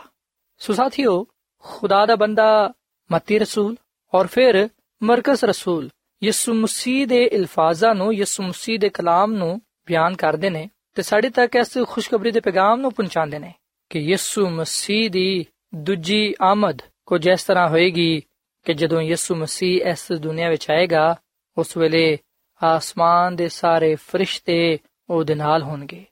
[0.59, 1.27] ਸੋ ਸਾਥੀਓ,
[1.59, 2.73] ਖੁਦਾ ਦਾ ਬੰਦਾ
[3.13, 3.77] ਮਤੀ ਰਸੂਲ
[4.15, 4.69] ਔਰ ਫਿਰ
[5.03, 5.89] ਮਰਕਸ ਰਸੂਲ
[6.23, 11.31] ਯਿਸੂ ਮਸੀਹ ਦੇ ਅਲਫਾਜ਼ਾਂ ਨੂੰ, ਯਿਸੂ ਮਸੀਹ ਦੇ ਕਲਾਮ ਨੂੰ ਬਿਆਨ ਕਰਦੇ ਨੇ ਤੇ ਸਾਡੇ
[11.31, 13.53] ਤੱਕ ਇਸ ਖੁਸ਼ਖਬਰੀ ਦੇ ਪੈਗਾਮ ਨੂੰ ਪਹੁੰਚਾਉਂਦੇ ਨੇ
[13.91, 18.23] ਕਿ ਯਿਸੂ ਮਸੀਹ ਦੀ ਦੂਜੀ ਆਮਦ ਕੁਝ ਇਸ ਤਰ੍ਹਾਂ ਹੋਏਗੀ
[18.65, 21.17] ਕਿ ਜਦੋਂ ਯਿਸੂ ਮਸੀਹ ਇਸ ਦੁਨੀਆ ਵਿੱਚ ਆਏਗਾ,
[21.59, 22.19] ਉਸ ਵੇਲੇ
[22.63, 24.79] ਆਸਮਾਨ ਦੇ ਸਾਰੇ ਫਰਿਸ਼ਤੇ
[25.11, 26.05] ਉਹਦੇ ਨਾਲ ਹੋਣਗੇ।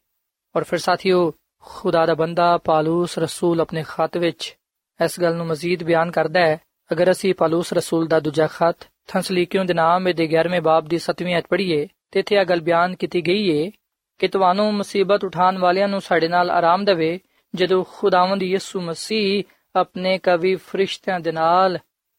[0.56, 4.56] ਔਰ ਫਿਰ ਸਾਥੀਓ, ਖੁਦਾ ਦਾ ਬੰਦਾ ਪਾਲੂਸ ਰਸੂਲ ਆਪਣੇ ਖਤ ਵਿੱਚ
[5.04, 6.60] ਇਸ ਗੱਲ ਨੂੰ ਮਜ਼ੀਦ ਬਿਆਨ ਕਰਦਾ ਹੈ
[6.92, 8.76] ਅਗਰ ਅਸੀਂ ਪਾਲੂਸ ਰਸੂਲ ਦਾ ਦੂਜਾ ਖਤ
[9.06, 12.94] ਥੰਸਲੀਕਿਓ ਦੇ ਨਾਮ ਦੇ 11ਵੇਂ ਬਾਬ ਦੀ 7ਵੀਂ ਅਧ ਪੜ੍ਹੀਏ, ਤੇ ਇੱਥੇ ਇਹ ਗੱਲ ਬਿਆਨ
[12.94, 13.70] ਕੀਤੀ ਗਈ ਹੈ
[14.18, 17.20] ਕਿ ਤੁਹਾਨੂੰ ਮੁਸੀਬਤ ਉਠਾਉਣ ਵਾਲਿਆਂ ਨੂੰ ਸਾਡੇ ਨਾਲ ਆਰਾਮ ਦੇਵੇ,
[17.54, 19.44] ਜਦੋਂ ਖੁਦਾਵੰਦ ਯਿਸੂ ਮਸੀਹ
[19.76, 21.78] ਆਪਣੇ ਕਵੀ ਫਰਿਸ਼ਤਿਆਂ ਦੇ ਨਾਲ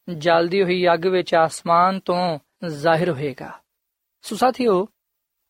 [0.09, 3.59] ਜਲਦੀ ਹੋਈ ਅੱਗ ਵਿੱਚ ਆਸਮਾਨ ਤੋਂ ਜ਼ਾਹਿਰ ਹੋਏਗਾ।
[4.21, 4.87] ਸੋ ਸਾਥੀਓ,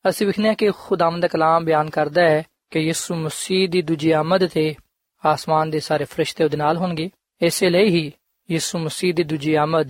[0.09, 4.47] ਅਸੀਂ ਵਿਖਨੇ ਕਿ ਖੁਦਾਵੰਦ ਦਾ ਕਲਾਮ ਬਿਆਨ ਕਰਦਾ ਹੈ ਕਿ ਯਿਸੂ ਮਸੀਹ ਦੀ ਦੂਜੀ ਆਮਦ
[4.47, 4.75] ਤੇ
[5.25, 7.09] ਆਸਮਾਨ ਦੇ ਸਾਰੇ ਫਰਿਸ਼ਤੇ ਉਹਦੇ ਨਾਲ ਹੋਣਗੇ।
[7.41, 8.13] ਇਸੇ ਲਈ ਹੀ
[8.51, 9.89] ਯਿਸੂ ਮਸੀਹ ਦੀ ਦੂਜੀ ਆਮਦ,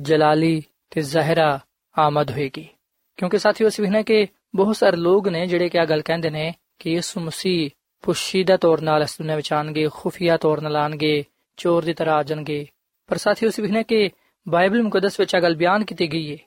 [0.00, 1.60] ਜਲਾਲੀ ਤੇ ਜ਼ਹਿਰਾ
[1.98, 2.68] ਆਮਦ ਹੋਏਗੀ।
[3.16, 6.54] ਕਿਉਂਕਿ ਸਾਥੀਓ, ਅਸੀਂ ਵਿਖਨੇ ਕਿ ਬਹੁਤ ਸਾਰੇ ਲੋਕ ਨੇ ਜਿਹੜੇ ਕਿ ਆ ਗੱਲ ਕਹਿੰਦੇ ਨੇ
[6.78, 7.70] ਕਿ ਯਿਸੂ ਮਸੀਹ
[8.02, 11.24] ਪੁਸ਼ੀਦਾ ਤੌਰ ਨਾਲ ਇਸ ਦੁਨੀਆਂ ਵਿੱਚ ਆਣਗੇ ਖੁਫੀਆ ਤੌਰ ਨਾਲ ਆਣਗੇ
[11.56, 12.68] ਚੋਰ ਦੀ ਤਰ੍ਹਾਂ ਆ ਜਾਣਗੇ।
[13.06, 14.10] ਪਰ ਸਾਥੀਓ, ਅਸੀਂ ਵਿਖਨੇ ਕਿ
[14.48, 16.38] ਬਾਈਬਲ ਮੁਕੱਦਸ ਵਿੱਚ ਆ ਗੱਲ ਬਿਆਨ ਕੀਤੀ ਗਈ ਹੈ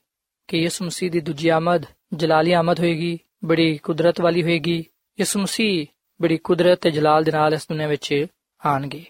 [0.47, 4.85] ਕਿ ਯਿਸੂ ਮਸੀਹ ਦੀ ਦੂਜੀ ਆਮਦ, ਜਲਾਲੀ ਆਮਦ ਹੋਏਗੀ, ਬੜੀ ਕੁਦਰਤ ਵਾਲੀ ਹੋਏਗੀ।
[5.19, 5.87] ਯਿਸੂ ਮਸੀਹ
[6.21, 8.25] ਬੜੀ ਕੁਦਰਤ ਤੇ ਜਲਾਲ ਦੇ ਨਾਲ ਇਸ ਦੁਨੀਆਂ ਵਿੱਚ
[8.65, 9.05] ਆਣਗੇ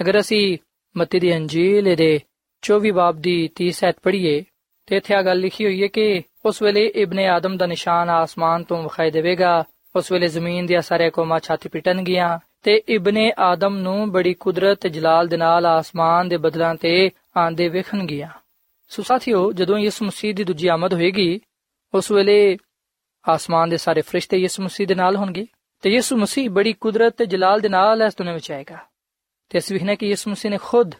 [0.00, 0.58] ਅਗਰ ਅਸੀਂ
[0.96, 2.20] ਮਤੀ ਦੀ ਅੰਜੀਲ ਦੇ
[2.62, 4.44] 24 ਬਾਬ ਦੀ 30 ਸੈਤ ਪੜ੍ਹੀਏ
[4.86, 8.64] ਤੇ ਇੱਥੇ ਆ ਗੱਲ ਲਿਖੀ ਹੋਈ ਹੈ ਕਿ ਉਸ ਵੇਲੇ ਇਬਨ ਆਦਮ ਦਾ ਨਿਸ਼ਾਨ ਆਸਮਾਨ
[8.64, 9.64] ਤੋਂ ਵਿਖਾਈ ਦੇਵੇਗਾ।
[9.96, 14.88] ਉਸ ਵੇਲੇ ਜ਼ਮੀਨ ਦੀਆਂ ਸਾਰੇ ਕੌਮਾਂ ਛਾਤੀ ਪਿਟਣਗੀਆਂ ਤੇ ਇਬਨ ਆਦਮ ਨੂੰ ਬੜੀ ਕੁਦਰਤ ਤੇ
[14.88, 18.28] ਜਲਾਲ ਦੇ ਨਾਲ ਆਸਮਾਨ ਦੇ ਬਦਲਾਂ ਤੇ ਆਂਦੇ ਵੇਖਣਗੀਆਂ
[18.88, 21.40] ਸੋ ਸਾਥੀਓ, ਜਦੋਂ ਯਿਸੂ ਮਸੀਹ ਦੀ ਦੂਜੀ ਆਮਦ ਹੋਏਗੀ,
[21.94, 22.58] ਉਸ ਵੇਲੇ
[23.28, 25.46] ਆਸਮਾਨ ਦੇ ਸਾਰੇ ਫਰਿਸ਼ਤੇ ਯਿਸੂ ਮਸੀਹ ਦੇ ਨਾਲ ਹੋਣਗੇ
[25.82, 28.78] ਤੇ ਯਿਸੂ ਮਸੀਹ ਬੜੀ ਕੁਦਰਤ ਤੇ ਜਲਾਲ ਦੇ ਨਾਲ ਇਸ ਦੁਨੀਆਂ ਵਿੱਚ ਆਏਗਾ।
[29.52, 30.94] ਤੇ ਅਸੀਂ ਵੇਖਨੇ ਕਿ ਯਿਸੂ ਮਸੀਹ ਨੇ ਖੁਦ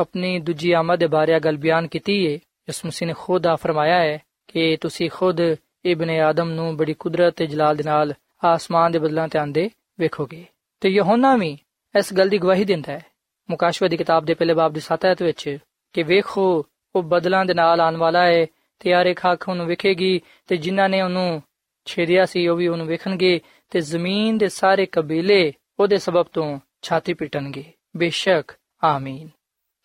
[0.00, 3.98] ਆਪਣੀ ਦੂਜੀ ਆਮਦ ਦੇ ਬਾਰੇ ਗੱਲ ਬਿਆਨ ਕੀਤੀ ਹੈ ਯਿਸੂ ਮਸੀਹ ਨੇ ਖੁਦ ਆ ਫਰਮਾਇਆ
[3.98, 4.18] ਹੈ
[4.48, 5.38] ਕਿ ਤੁਸੀਂ ਖੁਦ
[5.84, 9.70] ਇਬਨ ਆਦਮ ਨੂੰ ਬੜੀ ਕੁਦਰਤ ਤੇ ਜਲਾਲ ਦੇ ਨਾਲ ਆਸਮਾਨ ਦੇ ਬਦਲਾਂ ਤੇ ਆਂਦੇ
[10.00, 10.44] ਵੇਖੋਗੇ।
[10.80, 11.58] ਤੇ ਯਹੋਨਾ ਵੀ
[11.98, 13.06] ਇਸ ਗੱਲ ਦੀ ਗਵਾਹੀ ਦਿੰਦਾ ਹੈ।
[13.50, 15.58] ਮੁਕਾਸ਼ਵਾ ਦੀ ਕਿਤਾਬ ਦੇ ਪਹਿਲੇ ਬਾਬ ਦੀ 7 ਆਇਤ ਵਿੱਚ
[15.92, 18.46] ਕਿ ਵੇਖੋ, ਉਹ ਬਦਲਾਂ ਦੇ ਨਾਲ ਆਉਣ ਵਾਲਾ ਹੈ
[18.78, 21.42] ਤੇ ਯਾਰੇ ਖਾਕ ਉਹਨੂੰ ਵੇਖੇਗੀ, ਤੇ ਜਿਨ੍ਹਾਂ ਨੇ ਉਹਨੂੰ
[21.84, 27.14] ਛੇੜਿਆ ਸੀ ਉਹ ਵੀ ਉਹਨੂੰ ਵੇਖਣਗੇ, ਤੇ ਜ਼ਮੀਨ ਦੇ ਸਾਰੇ ਕਬੀਲੇ ਉਹਦੇ ਸਬਬ ਤੋਂ ਛਾਤੀ
[27.14, 28.52] ਪਿਟਣਗੇ। ਬੇਸ਼ੱਕ
[28.82, 29.28] ਆਮੀਨ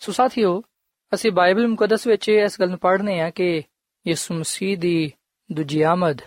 [0.01, 0.61] ਸੋ ਸਾਥੀਓ
[1.11, 3.63] ਅਸੀਂ ਬਾਈਬਲ ਮੁਕੱਦਸ ਵਿੱਚ ਇਸ ਗੱਲ ਨੂੰ ਪੜ੍ਹਨੇ ਆ ਕਿ
[4.05, 5.11] ਯਿਸੂ ਮਸੀਹ ਦੀ
[5.49, 6.21] ਦੂਜੀ ਆਮਦ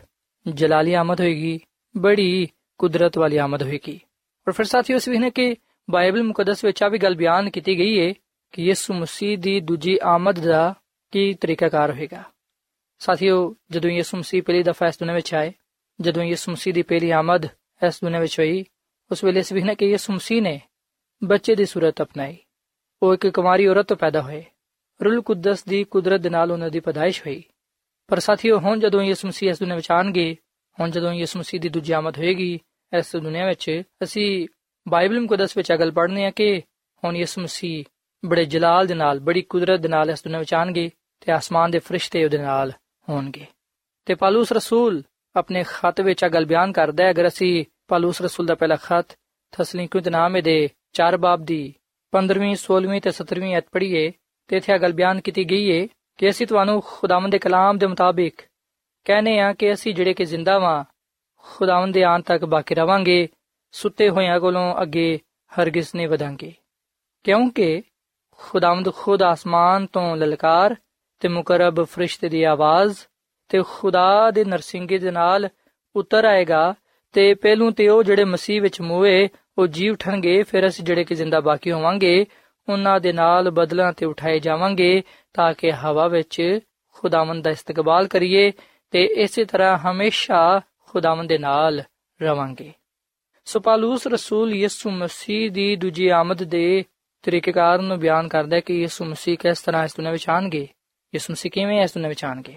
[0.47, 1.59] ਜਲਾਲੀ ਆਮਦ ਹੋਏਗੀ
[1.95, 2.49] ਬੜੀ
[2.81, 3.99] ਕੁਦਰਤ ਵਾਲੀ ਆਮਦ ਹੋਏਗੀ
[4.47, 5.55] ਔਰ ਫਿਰ ਸਾਥੀਓ ਅਸੀਂ ਵੇਖਨੇ ਕਿ
[5.89, 8.13] ਬਾਈਬਲ ਮੁਕੱਦਸ ਵਿੱਚ ਆ ਵੀ ਗੱਲ ਬਿਆਨ ਕੀਤੀ ਗਈ ਹੈ
[8.55, 10.75] ਕਿ ਯਿਸੂ ਮਸੀਹ ਦੀ ਦੂਜੀ ਆਮਦ ਦਾ
[11.13, 12.23] ਕੀ ਤਰੀਕਾਕਾਰ ਹੋਏਗਾ
[13.01, 15.53] ਸਾਥੀਓ ਜਦੋਂ ਯਿਸੂ ਮਸੀਹ ਪਹਿਲੀ ਦਫਾ ਇਸ ਦੁਨੀਆਂ ਵਿੱਚ ਆਏ
[15.99, 17.47] ਜਦੋਂ ਯਿਸੂ ਮਸੀਹ ਦੀ ਪਹਿਲੀ ਆਮਦ
[17.83, 18.65] ਇਸ ਦੁਨੀਆਂ ਵਿੱਚ ਹੋਈ
[19.11, 20.61] ਉਸ ਵੇਲੇ ਅਸੀਂ ਵੇਖਨੇ ਕਿ ਯਿਸੂ ਮਸੀਹ ਨੇ
[21.25, 22.37] ਬੱਚੇ ਦੀ ਸੂਰਤ ਅਪਣਾਈ।
[23.03, 24.45] ਉਹ ਇੱਕ ਕੁਮਾਰੀ ਔਰਤ ਤੋਂ ਪੈਦਾ ਹੋਏ।
[25.05, 27.45] ਰੂਲ ਕੁਦਸ ਦੀ ਕੁਦਰਤ ਦੇ ਨਾਲ ਉਹਨਾਂ ਦੀ ਪਦਾਇਸ਼ ਹੋਈ।
[28.07, 30.37] ਪਰ ਸਾਥੀਓ, ਹੁਣ ਜਦੋਂ ਯਿਸੂ ਮਸੀਹ ਇਸ ਦੁਨੀਆਂ ਵਿੱਚ ਆਣਗੇ
[30.81, 32.61] ਹੁਣ ਜਦੋਂ ਯਿਸੂ ਮਸੀਹ ਦੀ ਦੂਜੀ ਆਮਦ ਹੋਏਗੀ,
[32.99, 34.49] ਇਸ ਦੁਨੀਆਂ ਵਿੱਚ ਅਸੀਂ
[34.89, 36.63] ਬਾਈਬਲ ਮੁਕੱਦਸ ਵਿੱਚ ਅਗਲ ਪੜ੍ਹਨੇ ਆ ਕਿ
[37.05, 37.85] ਹੁਣ ਯਿਸੂ ਮਸੀਹ
[38.25, 41.79] ਬੜੇ ਜਲਾਲ ਦੇ ਨਾਲ, ਬੜੀ ਕੁਦਰਤ ਦੇ ਨਾਲ ਇਸ ਦੁਨੀਆਂ ਵਿੱਚ ਆਣਗੇ ਤੇ ਆਸਮਾਨ ਦੇ
[41.79, 42.73] ਫਰਿਸ਼ਤੇ ਉਹਦੇ ਨਾਲ
[43.09, 43.47] ਹੋਣਗੇ।
[44.05, 45.03] ਤੇ ਪਾਲੂਸ ਰਸੂਲ
[45.37, 49.19] ਆਪਣੇ ਖਤ ਵਿੱਚ ਅਗਲ ਬਿਆਨ ਕਰਦਾ ਹੈ, ਅਗਰ ਅਸੀਂ ਪਾਲੂਸ ਰਸੂਲ ਦਾ ਪਹਿਲਾ ਖਤ
[49.59, 51.75] ਤਸਲੀਕੂ ਦੇ ਨਾਮ ਦੇ 4 ਬਾਬ ਦੀ
[52.13, 54.13] 15ਵੀਂ 16ਵੀਂ ਤੇ 17ਵੀਂ ਅਧ ਪੜ੍ਹੀਏ
[54.49, 55.87] ਤੇ ਇੱਥੇ ਅਗਲ ਬਿਆਨ ਕੀਤੀ ਗਈ ਹੈ
[56.19, 58.43] ਕਿ ਅਸੀਂ ਤੁਹਾਨੂੰ ਖੁਦਾਵੰਦ ਦੇ ਕਲਾਮ ਦੇ ਮੁਤਾਬਿਕ
[59.05, 60.85] ਕਹਨੇ ਆ ਕਿ ਅਸੀਂ ਜਿਹੜੇ ਕਿ ਜ਼ਿੰਦਾ ਵਾਂ,
[61.37, 63.29] ਖੁਦਾਵੰਦ ਦੇ ਆਨ ਤੱਕ ਬਾਕੀ ਰਵਾਂਗੇ,
[63.73, 65.21] ਸੁੱਤੇ ਹੋਇਆਂ ਕੋਲੋਂ ਅੱਗੇ
[65.53, 66.53] ਹਰਗਿਜ਼ ਨਹੀਂ ਵਧਾਂਗੇ।
[67.25, 67.83] ਕਿਉਂਕਿ
[68.39, 70.77] ਖੁਦਾਵੰਦ ਖੁਦ ਆਸਮਾਨ ਤੋਂ ਲਲਕਾਰ
[71.21, 72.97] ਤੇ ਮੁਕਰਬ ਫਰਿਸ਼ਤੇ ਦੀ ਆਵਾਜ਼
[73.49, 75.49] ਤੇ ਖੁਦਾ ਦੇ ਨਰਸਿੰਗੇ ਦੇ ਨਾਲ
[75.97, 76.75] ਉਤਰ ਆਏਗਾ
[77.13, 79.29] ਤੇ ਪਹਿਲੂ ਤੇ ਉਹ ਜਿਹੜੇ ਮਸੀਹ ਵਿੱਚ ਮੂਏ
[79.59, 82.27] ਉਹ ਜੀ ਉਠਣਗੇ, ਫਿਰ ਅਸੀਂ ਜਿਹੜੇ ਕਿ ਜ਼ਿੰਦਾ ਬਾਕੀ ਹੋਵਾਂਗੇ,
[82.69, 85.03] ਉਹਨਾਂ ਦੇ ਨਾਲ ਬਦਲਾਂ ਤੇ ਉਠਾਏ ਜਾਵਾਂਗੇ,
[85.35, 86.61] ਤਾਂ ਕਿ ਹਵਾ ਵਿੱਚ
[86.93, 88.53] ਖੁਦਾਵੰਦ ਦਾ ਇਸਤਕਬਾਲ ਕਰੀਏ
[88.91, 91.83] ਤੇ ਇਸੇ ਤਰ੍ਹਾਂ ਹਮੇਸ਼ਾ ਖੁਦਾਵੰਦ ਦੇ ਨਾਲ
[92.23, 92.73] ਰਵਾਂਗੇ।
[93.45, 96.85] ਸੋ ਪਾਲੂਸ ਰਸੂਲ ਯਿਸੂ ਮਸੀਹ ਦੀ ਦੂਜੀ ਆਮਦ ਦੇ
[97.23, 100.69] ਤਰੀਕੇਕਾਰ ਨੂੰ ਬਿਆਨ ਕਰਦਾ ਹੈ ਕਿ ਯਿਸੂ ਮਸੀਹ ਕਿਸ ਤਰ੍ਹਾਂ ਇਸ ਦੁਨੀਆਂ ਵਿੱਚ ਆਣਗੇ
[101.15, 102.57] ਯਿਸੂ ਮਸੀਹ ਕਿਵੇਂ ਇਸ ਦੁਨੀਆਂ ਵਿੱਚ ਆਣਗੇ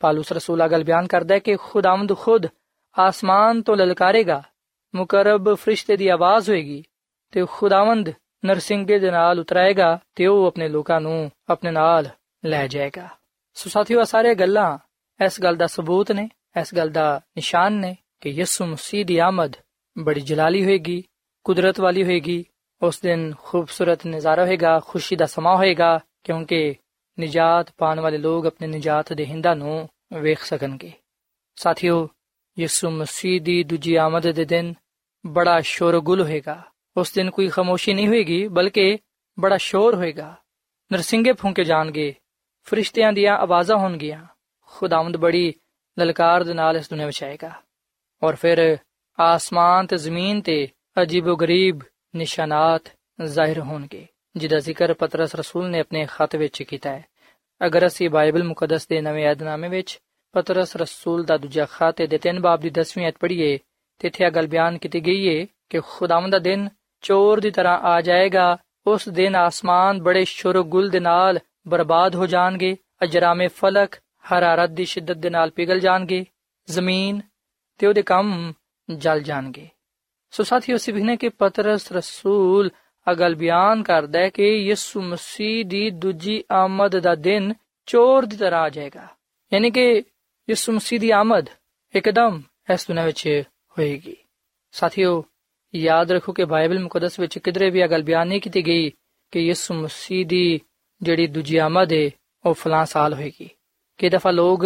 [0.00, 2.46] ਪਾਲੂਸ ਰਸੂਲ ਅਗਲ ਬਿਆਨ ਕਰਦਾ ਹੈ ਕਿ ਖੁਦਾਵੰਦ ਖੁਦ
[2.98, 4.42] ਆਸਮਾਨ ਤੋਂ ਲਲਕਾਰੇਗਾ।
[4.94, 6.82] ਮੁਕਰਬ ਫਰਿਸ਼ਤੇ ਦੀ ਆਵਾਜ਼ ਹੋਏਗੀ
[7.32, 8.12] ਤੇ ਖੁਦਾਵੰਦ
[8.44, 12.08] ਨਰਸਿੰਗੇ ਦੇ ਨਾਲ ਉਤਰਾਏਗਾ ਤੇ ਉਹ ਆਪਣੇ ਲੋਕਾਂ ਨੂੰ ਆਪਣੇ ਨਾਲ
[12.44, 13.08] ਲੈ ਜਾਏਗਾ
[13.56, 14.78] ਸੋ ਸਾਥੀਓ ਸਾਰੇ ਗੱਲਾਂ
[15.20, 16.28] ਇਸ ਗੱਲ ਦਾ ਸਬੂਤ ਨੇ
[16.60, 19.56] ਇਸ ਗੱਲ ਦਾ ਨਿਸ਼ਾਨ ਨੇ ਕਿ ਯਿਸੂ ਮਸੀਹ ਦੀ ਆਮਦ
[19.96, 21.02] ਬੜੀ ਜਲਾਲੀ ਹੋਏਗੀ
[21.46, 22.44] ਕੁਦਰਤ ਵਾਲੀ ਹੋਏਗੀ
[22.82, 26.74] ਉਸ ਦਿਨ ਖੂਬਸੂਰਤ ਨਜ਼ਾਰਾ ਹੋਏਗਾ ਖੁਸ਼ੀ ਦਾ ਸਮਾਂ ਹੋਏਗਾ ਕਿਉਂਕਿ
[27.18, 30.92] ਨਿਜਾਤ ਪਾਣ ਵਾਲੇ ਲੋਕ ਆਪਣੇ ਨਿਜਾਤ ਦੇ ਹਿੰਦਾ ਨੂੰ ਵੇਖ ਸਕਣਗੇ
[31.58, 32.08] ਸਾਥੀਓ
[32.58, 34.74] ਯਿਸੂ ਮਸੀਹ ਦੀ ਦੂਜੀ ਆਮਦ ਦੇ ਦਿਨ
[35.26, 36.62] ਬੜਾ ਸ਼ੋਰਗੁਲ ਹੋਏਗਾ।
[36.96, 38.98] ਉਸ ਦਿਨ ਕੋਈ ਖਾਮੋਸ਼ੀ ਨਹੀਂ ਹੋਏਗੀ, ਬਲਕਿ
[39.40, 40.36] ਬੜਾ ਸ਼ੋਰ ਹੋਏਗਾ।
[40.92, 42.14] ਨਰਸਿੰਗੇ ਫੂਕੇ ਜਾਣਗੇ,
[42.62, 44.26] ਫਰਿਸ਼ਤਿਆਂ ਦੀਆਂ ਆਵਾਜ਼ਾਂ ਹੋਣਗੀਆਂ।
[44.66, 45.54] ਖੁਦਾਵੰਦ ਬੜੀ
[45.98, 47.50] ਲਲਕਾਰ ਦੇ ਨਾਲ ਇਸ ਦੁਨੀਆਂ ਵਿੱਚ ਆਏਗਾ।
[48.22, 48.78] ਔਰ ਫਿਰ
[49.20, 50.68] ਆਸਮਾਨ ਤੇ ਜ਼ਮੀਨ ਤੇ
[51.02, 51.80] ਅਜੀਬੋ ਗਰੀਬ
[52.16, 52.82] ਨਿਸ਼ਾਨਾਤ
[53.24, 57.04] ਜ਼ਾਹਿਰ ਹੋਣਗੇ, ਜਿਹਦਾ ਜ਼ਿਕਰ ਪਤਰਸ ਰਸੂਲ ਨੇ ਆਪਣੇ ਖਤ ਵਿੱਚ ਕੀਤਾ ਹੈ।
[57.66, 60.00] ਅਗਰ ਅਸੀਂ ਬਾਈਬਲ ਮੁਕੱਦਸ ਦੇ ਨਵੇਂ ਯਾਦਨਾਮੇ ਵਿੱਚ
[60.34, 63.58] ਪਤਰਸ ਰਸੂਲ ਦਾ ਦੂਜਾ ਖਤ ਦੇ ਤਿੰਨ ਬਾਬ ਦੀ 10ਵੀਂ ਅਧ ਪੜ੍ਹੀਏ
[64.00, 66.68] ਤੇ ਇੱਥੇ ਇਹ ਗੱਲ ਬਿਆਨ ਕੀਤੀ ਗਈ ਹੈ ਕਿ ਖੁਦਾਵੰਦ ਦਾ ਦਿਨ
[67.04, 72.76] ਚੋਰ ਦੀ ਤਰ੍ਹਾਂ ਆ ਜਾਏਗਾ ਉਸ ਦਿਨ ਆਸਮਾਨ ਬੜੇ ਸ਼ੁਰਗੁਲ ਦੇ ਨਾਲ ਬਰਬਾਦ ਹੋ ਜਾਣਗੇ
[73.04, 73.96] ਅਜਰਾਮੇ ਫਲਕ
[74.32, 76.24] ਹਰਾਰਤ ਦੀ ਸ਼ਿੱਦਤ ਦੇ ਨਾਲ ਪਿਘਲ ਜਾਣਗੇ
[76.68, 77.20] ਜ਼ਮੀਨ
[77.80, 78.52] ਤੇ ਉਹਦੇ ਕੰਮ
[78.88, 79.68] ਜਲ ਜਾਣਗੇ
[80.32, 82.70] ਸੋ ਸਾਥੀਓ ਸਿਵਹਨੇ ਕਿ ਪਤਰਸ ਰਸੂਲ
[83.06, 87.52] ਅਗਲ ਬਿਆਨ ਕਰਦਾ ਹੈ ਕਿ ਯਿਸੂ ਮਸੀਹ ਦੀ ਦੂਜੀ ਆਮਦ ਦਾ ਦਿਨ
[87.88, 89.06] ਚੋਰ ਦੀ ਤਰ੍ਹਾਂ ਆ ਜਾਏਗਾ
[89.52, 90.02] ਯਾਨੀ ਕਿ
[90.48, 91.48] ਯਿਸੂ ਮਸੀਹ ਦੀ ਆਮਦ
[91.94, 92.40] ਇੱਕਦਮ
[92.72, 93.26] ਇਸ ਦੁਨੀਆਂ ਵਿੱਚ
[93.76, 94.16] ਹੋਏਗੀ
[94.74, 95.22] ਸਾਥੀਓ
[95.74, 98.90] ਯਾਦ ਰੱਖੋ ਕਿ ਬਾਈਬਲ ਮੁਕੱਦਸ ਵਿੱਚ ਕਿਧਰੇ ਵੀ ਇਹ ਗੱਲ ਬਿਆਨ ਨਹੀਂ ਕੀਤੀ ਗਈ
[99.32, 100.60] ਕਿ ਯਿਸੂ ਮਸੀਹ ਦੀ
[101.00, 102.08] ਜਿਹੜੀ ਦੂਜੀ ਆਮਦ ਹੈ
[102.44, 103.48] ਉਹ ਫਲਾਂ ਸਾਲ ਹੋਏਗੀ
[103.98, 104.64] ਕਿ ਦਫਾ ਲੋਕ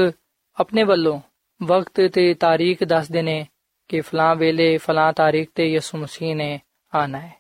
[0.56, 1.20] ਆਪਣੇ ਵੱਲੋਂ
[1.60, 3.44] ਵਕਤ ਤੇ ਤਾਰੀਖ ਦੱਸਦੇ ਨੇ
[3.90, 6.58] ਕਿ ਫਲਾਂ ਵੇਲੇ ਫਲਾਂ ਤਾਰੀਖ ਤੇ ਯਿਸੂ ਮਸੀਹ ਨੇ
[6.92, 7.32] ਆਣਾ ਹੈ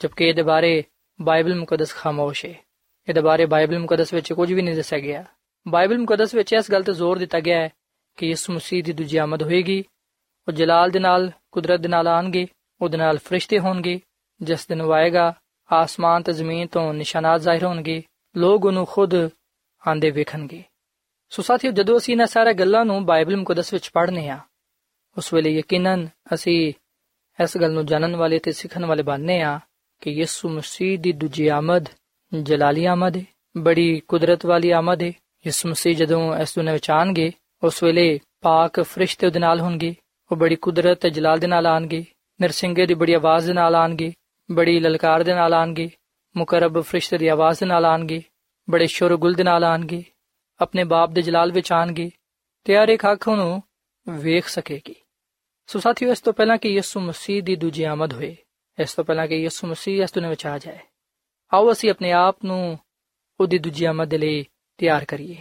[0.00, 0.82] ਜਦਕਿ ਇਹਦੇ ਬਾਰੇ
[1.20, 2.54] ਬਾਈਬਲ ਮੁਕੱਦਸ ਖਾਮੋਸ਼ ਹੈ
[3.08, 5.24] ਇਹਦੇ ਬਾਰੇ ਬਾਈਬਲ ਮੁਕੱਦਸ ਵਿੱਚ ਕੁਝ ਵੀ ਨਹੀਂ ਦੱਸਿਆ ਗਿਆ
[5.68, 7.68] ਬਾਈਬਲ ਮੁਕੱਦਸ ਵਿੱਚ ਇਸ ਗੱਲ ਤੇ ਜ਼ੋਰ ਦਿੱਤਾ ਗਿਆ ਹੈ
[8.16, 9.84] ਕਿ ਯਿਸੂ ਮਸੀਹ ਦੀ ਦੂਜੀ ਆਮਦ ਹੋਏਗੀ।
[10.48, 12.46] ਉਹ ਜਲਾਲ ਦੇ ਨਾਲ, ਕੁਦਰਤ ਦੇ ਨਾਲ ਆਣਗੇ
[12.80, 14.00] ਉਹਦੇ ਨਾਲ ਫਰਿਸ਼ਤੇ ਹੋਣਗੇ,
[14.42, 15.34] ਜਿਸ ਦਿਨ ਉਹ ਆਏਗਾ,
[15.72, 18.02] ਆਸਮਾਨ ਤੇ ਜ਼ਮੀਨ ਤੋਂ ਨਿਸ਼ਾਨਾਤ ਜ਼ਾਹਿਰ ਹੋਣਗੇ,
[18.36, 19.14] ਲੋਕ ਉਹਨੂੰ ਖੁਦ
[19.88, 20.64] ਆਂਦੇ ਵੇਖਣਗੇ।
[21.30, 24.38] ਸੋ ਸਾਥੀਓ, ਜਦੋਂ ਅਸੀਂ ਇਹਨਾਂ ਸਾਰਾ ਗੱਲਾਂ ਨੂੰ ਬਾਈਬਲ ਮੁਕੱਦਸ ਵਿੱਚ ਪੜ੍ਹਨੇ ਆ,
[25.16, 26.72] ਉਸ ਵੇਲੇ ਯਕੀਨਨ ਅਸੀਂ
[27.42, 29.60] ਇਸ ਗੱਲ ਨੂੰ ਜਾਣਨ ਵਾਲੇ ਤੇ ਸਿੱਖਣ ਵਾਲੇ ਬਣਨੇ ਆ
[30.00, 31.88] ਕਿ ਯਿਸੂ ਮਸੀਹ ਦੀ ਦੂਜੀ ਆਮਦ
[32.42, 33.24] ਜਲਾਲੀ ਆਮਦ ਹੈ
[33.56, 35.12] ਬੜੀ ਕੁਦਰਤ ਵਾਲੀ ਆਮਦ ਹੈ
[35.44, 37.30] ਯਿਸੂ ਮਸੀਹ ਜਦੋਂ ਇਸ ਦੁਨੀਆਂ ਵਿੱਚ ਆਣਗੇ
[37.62, 39.94] ਉਸ ਵੇਲੇ ਪਾਕ ਫਰਿਸ਼ਤੇ ਉਹਦੇ ਨਾਲ ਹੋਣਗੇ
[40.30, 42.04] ਉਹ ਬੜੀ ਕੁਦਰਤ ਤੇ ਜਲਾਲ ਦੇ ਨਾਲ ਆਣਗੇ
[42.40, 44.12] ਨਰਸਿੰਗੇ ਦੀ ਬੜੀ ਆਵਾਜ਼ ਦੇ ਨਾਲ ਆਣਗੇ
[44.48, 45.90] ਬੜੀ ਲਲਕਾਰ ਦੇ ਨਾਲ ਆਣਗੇ
[46.34, 48.22] ਮੁਕਰਬ ਫਰਿਸ਼ਤੇ ਦੀ ਆਵਾਜ਼ ਦੇ ਨਾਲ ਆਣਗੇ
[48.68, 50.02] ਬੜੇ ਸ਼ੋਰਗੁਲ ਦੇ ਨਾਲ ਆਣਗੇ
[50.60, 52.10] ਆਪਣੇ ਬਾਪ ਦੇ ਜਲਾਲ ਵਿੱਚ ਆਣਗੇ
[52.66, 53.62] ਤੇ ਹਰ ਇੱਕ ਅੱਖ ਨੂੰ
[54.06, 54.94] ਵੇਖ ਸਕੇਗੀ
[55.68, 58.36] ਸੋ ਸਾਥੀਓ ਇਸ ਤੋਂ ਪਹਿਲਾਂ ਕਿ ਯਿਸੂ ਮਸੀਹ ਦੀ ਦੂਜੀ ਆਮਦ ਹੋਏ
[58.78, 60.78] ਇਸ ਤੋਂ ਪਹਿਲਾਂ ਕਿ ਯਿਸੂ ਮਸੀਹ ਇਸ ਦੁਨੀਆਂ ਵਿੱਚ ਆ ਜਾਏ
[61.52, 62.78] ਆਓ ਅਸੀਂ ਆਪਣੇ ਆਪ ਨੂੰ
[63.40, 64.44] ਉਹਦੀ ਦੂਜੀ ਆਮਦ ਦੇ ਲਈ
[64.80, 65.36] ਤਿਆਰ ਕਰੀਏ।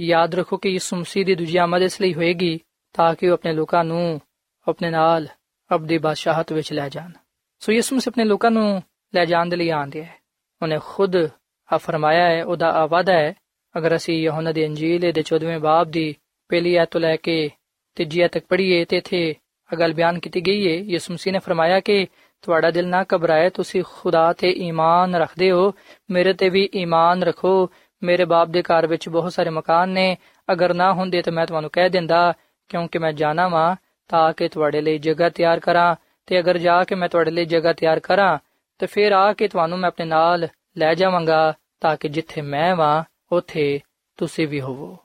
[0.00, 2.60] ਯਾਦ ਰੱਖੋ ਕਿ ਯਿਸੂ ਮਸੀਹ ਦੀ ਦੂਜੀ ਆਮਦ ਇਸ ਲਈ ਹੋਏਗੀ
[2.92, 4.20] ਤਾਂ ਕਿ ਉਹ ਆਪਣੇ ਲੋਕਾਂ ਨੂੰ
[4.68, 5.28] ਆਪਣੇ ਨਾਲ
[5.74, 7.10] ਅਬਦੀ ਬਾਦਸ਼ਾਹਤ ਵਿੱਚ ਲੈ ਜਾਣ।
[7.58, 8.82] ਸੋ ਯਿਸੂ ਮਸੀਹ ਆਪਣੇ ਲੋਕਾਂ ਨੂੰ
[9.14, 10.14] ਲੈ ਜਾਣ ਦੇ ਲਈ ਆਂਦੇ ਹੈ
[10.62, 11.16] ਉਹਨੇ ਖੁਦ
[11.72, 13.34] ਆ ਫਰਮਾਇਆ ਹੈ, ਉਹਦਾ ਆਵਾਦਾ ਹੈ,
[13.78, 16.14] ਅਗਰ ਅਸੀਂ ਯਹੋਨਾ ਦੀ ਅੰਜੀਲ ਦੇ 14ਵੇਂ ਬਾਬ ਦੀ
[16.48, 17.50] ਪਹਿਲੀ ਆਇਤ ਤੋਂ ਲੈ ਕੇ
[17.94, 19.34] ਤੀਜੀ ਆਇਤ ਤੱਕ ਪੜ੍ਹੀਏ ਤੇ ਇਥੇ
[19.72, 22.06] ਅਗਲ ਬਿਆਨ ਕੀਤੀ ਗਈ ਹੈ, ਯਿਸੂ ਮਸੀਹ ਨੇ ਫਰਮਾਇਆ ਕਿ
[22.42, 25.74] ਤੁਹਾਡਾ ਦਿਲ ਨਾ ਘਬਰਾਏ, ਤੁਸੀਂ ਖੁਦਾ ਤੇ ਈਮਾਨ ਰੱਖਦੇ ਹੋ,
[26.10, 27.70] ਮੇਰੇ ਤੇ ਵੀ ਈਮਾਨ ਰੱਖੋ
[28.06, 30.16] ਮੇਰੇ ਬਾਪ ਦੇ ਘਰ ਵਿੱਚ ਬਹੁਤ ਸਾਰੇ ਮਕਾਨ ਨੇ।
[30.52, 32.32] ਅਗਰ ਨਾ ਹੁੰਦੇ ਤਾਂ ਮੈਂ ਤੁਹਾਨੂੰ ਕਹਿ ਦਿੰਦਾ,
[32.68, 33.76] ਕਿਉਂਕਿ ਮੈਂ ਜਾਣਾ ਵਾਂ,
[34.08, 37.72] ਤਾਂ ਕਿ ਤੁਹਾਡੇ ਲਈ ਜਗ੍ਹਾ ਤਿਆਰ ਕਰਾਂ। ਤੇ ਅਗਰ ਜਾ ਕੇ ਮੈਂ ਤੁਹਾਡੇ ਲਈ ਜਗ੍ਹਾ
[37.72, 38.38] ਤਿਆਰ ਕਰਾਂ,
[38.78, 43.04] ਤੇ ਫਿਰ ਆ ਕੇ ਤੁਹਾਨੂੰ ਮੈਂ ਆਪਣੇ ਨਾਲ ਲੈ ਜਾਵਾਂਗਾ, ਤਾਂ ਕਿ ਜਿੱਥੇ ਮੈਂ ਵਾਂ,
[43.32, 43.80] ਉਥੇ
[44.16, 44.98] ਤੁਸੀਂ ਵੀ ਹੋਵੋ।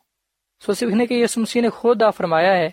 [0.60, 2.72] ਸੋ ਸਿਵਹਨੇ ਕਿ ਯਿਸੂ ਮਸੀਹ ਨੇ ਖੁਦ ਆ ਫਰਮਾਇਆ ਹੈ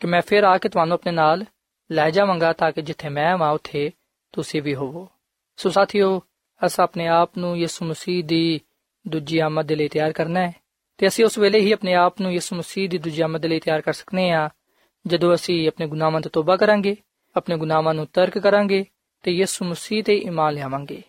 [0.00, 1.44] ਕਿ ਮੈਂ ਫਿਰ ਆ ਕੇ ਤੁਹਾਨੂੰ ਆਪਣੇ ਨਾਲ
[1.90, 3.90] ਲੈ ਜਾਵਾਂਗਾ, ਤਾਂ ਕਿ ਜਿੱਥੇ ਮੈਂ ਵਾਂ, ਉਥੇ
[4.32, 5.08] ਤੁਸੀਂ ਵੀ ਹੋਵੋ।
[5.56, 6.22] ਸੋ ਸਾਥੀਓ,
[6.66, 8.60] ਅਸ ਆਪਣੇ ਆਪ ਨੂੰ ਯਿਸੂ ਮਸੀਹ ਦੀ
[9.07, 10.53] ਦੂਜੀ ਆਮਦ ਦੇ ਲਈ ਤਿਆਰ ਕਰਨਾ ਹੈ
[10.97, 13.59] ਤੇ ਅਸੀਂ ਉਸ ਵੇਲੇ ਹੀ ਆਪਣੇ ਆਪ ਨੂੰ ਯਿਸੂ ਮਸੀਹ ਦੀ ਦੂਜੀ ਆਮਦ ਦੇ ਲਈ
[13.59, 14.49] ਤਿਆਰ ਕਰ ਸਕਨੇ ਆ
[15.05, 16.95] ਜਦੋਂ ਅਸੀਂ ਆਪਣੇ ਗੁਨਾਹਾਂ ਤੋਂ ਤੋਬਾ ਕਰਾਂਗੇ
[17.35, 18.85] ਆਪਣੇ ਗੁਨਾਹਾਂ ਨੂੰ ਤਰਕ ਕਰਾਂਗੇ
[19.23, 21.01] ਤੇ ਯਿਸੂ ਮਸੀਹ ਤੇ ਈਮਾਨ ਲਿਆਵਾਂਗੇ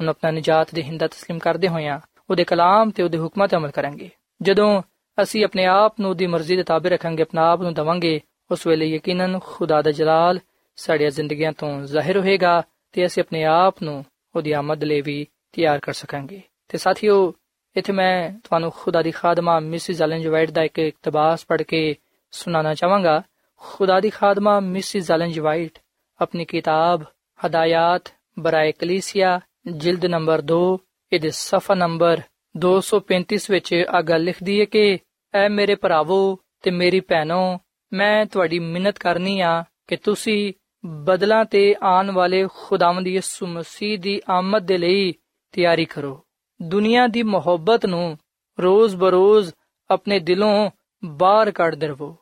[0.00, 2.00] ਹੁਣ ਆਪਣਾ ਨਜਾਤ ਦੇ ਹਿੰਦਾ تسلیم ਕਰਦੇ ਹੋਇਆਂ
[2.30, 4.10] ਉਹਦੇ ਕਲਾਮ ਤੇ ਉਹਦੇ ਹੁਕਮਾਂ ਤੇ ਅਮਲ ਕਰਾਂਗੇ
[4.42, 4.82] ਜਦੋਂ
[5.22, 8.86] ਅਸੀਂ ਆਪਣੇ ਆਪ ਨੂੰ ਦੀ ਮਰਜ਼ੀ ਦੇ ਤਾਬੇ ਰੱਖਾਂਗੇ ਆਪਣਾ ਆਪ ਨੂੰ ਦਵਾਂਗੇ ਉਸ ਵੇਲੇ
[8.86, 10.40] ਯਕੀਨਨ ਖੁਦਾ ਦਾ ਜਲਾਲ
[10.76, 14.04] ਸਾਡੀਆਂ ਜ਼ਿੰਦਗੀਆਂ ਤੋਂ ਜ਼ਾਹਿਰ ਹੋਏਗਾ ਤੇ ਅਸੀਂ ਆਪਣੇ ਆਪ ਨੂੰ
[14.36, 17.33] ਉਹਦੀ ਆਮਦ ਲਈ ਵੀ ਤਿਆਰ ਕਰ ਸਕਾਂਗੇ ਤੇ ਸਾਥੀਓ,
[17.75, 21.95] ਇੱਥੇ ਮੈਂ ਤੁਹਾਨੂੰ ਖੁਦਾ ਦੀ ਖਾਦਮਾ ਮਿਸਿਸ ਐਲਨ ਵਾਈਟ ਦਾ ਇੱਕ ਇਕਤਬਾਸ ਪੜ੍ਹ ਕੇ
[22.31, 23.21] ਸੁਣਾਉਣਾ ਚਾਹਾਂਗਾ।
[23.57, 25.79] ਖੁਦਾ ਦੀ ਖਾਦਮਾ ਮਿਸਿਸ ਐਲਨ ਵਾਈਟ
[26.21, 27.03] ਆਪਣੀ ਕਿਤਾਬ
[27.45, 29.39] ਹਦਾਇਤ ਬਰਾਏ ਕਲੀਸੀਆ,
[29.71, 30.77] ਜਿਲਦ ਨੰਬਰ 2
[31.13, 32.21] ਇਹਦੇ ਸਫਾ ਨੰਬਰ
[32.57, 34.99] 235 ਵਿੱਚ ਆ ਗੱਲ ਲਿਖਦੀ ਹੈ ਕਿ,
[35.33, 37.59] ਐ ਮੇਰੇ ਭਰਾਵੋ ਤੇ ਮੇਰੀ ਭੈਣੋ,
[37.93, 40.53] ਮੈਂ ਤੁਹਾਡੀ ਮਿੰਨਤ ਕਰਨੀ ਆ ਕਿ ਤੁਸੀਂ
[40.85, 45.13] ਬਦਲਾਂ ਤੇ ਆਉਣ ਵਾਲੇ ਖੁਦਾਵੰਦ ਯਿਸੂ ਮਸੀਹ ਦੀ ਆਮਦ ਦੇ ਲਈ
[45.51, 46.22] ਤਿਆਰੀ ਕਰੋ।
[46.63, 48.17] ਦੁਨੀਆ ਦੀ ਮੁਹੱਬਤ ਨੂੰ
[48.61, 49.53] ਰੋਜ਼ ਬਰੋਜ਼
[49.91, 50.71] ਆਪਣੇ ਦਿਲੋਂ
[51.05, 52.17] ਬਾਹਰ ਕੱਢ ਦਰਵੋ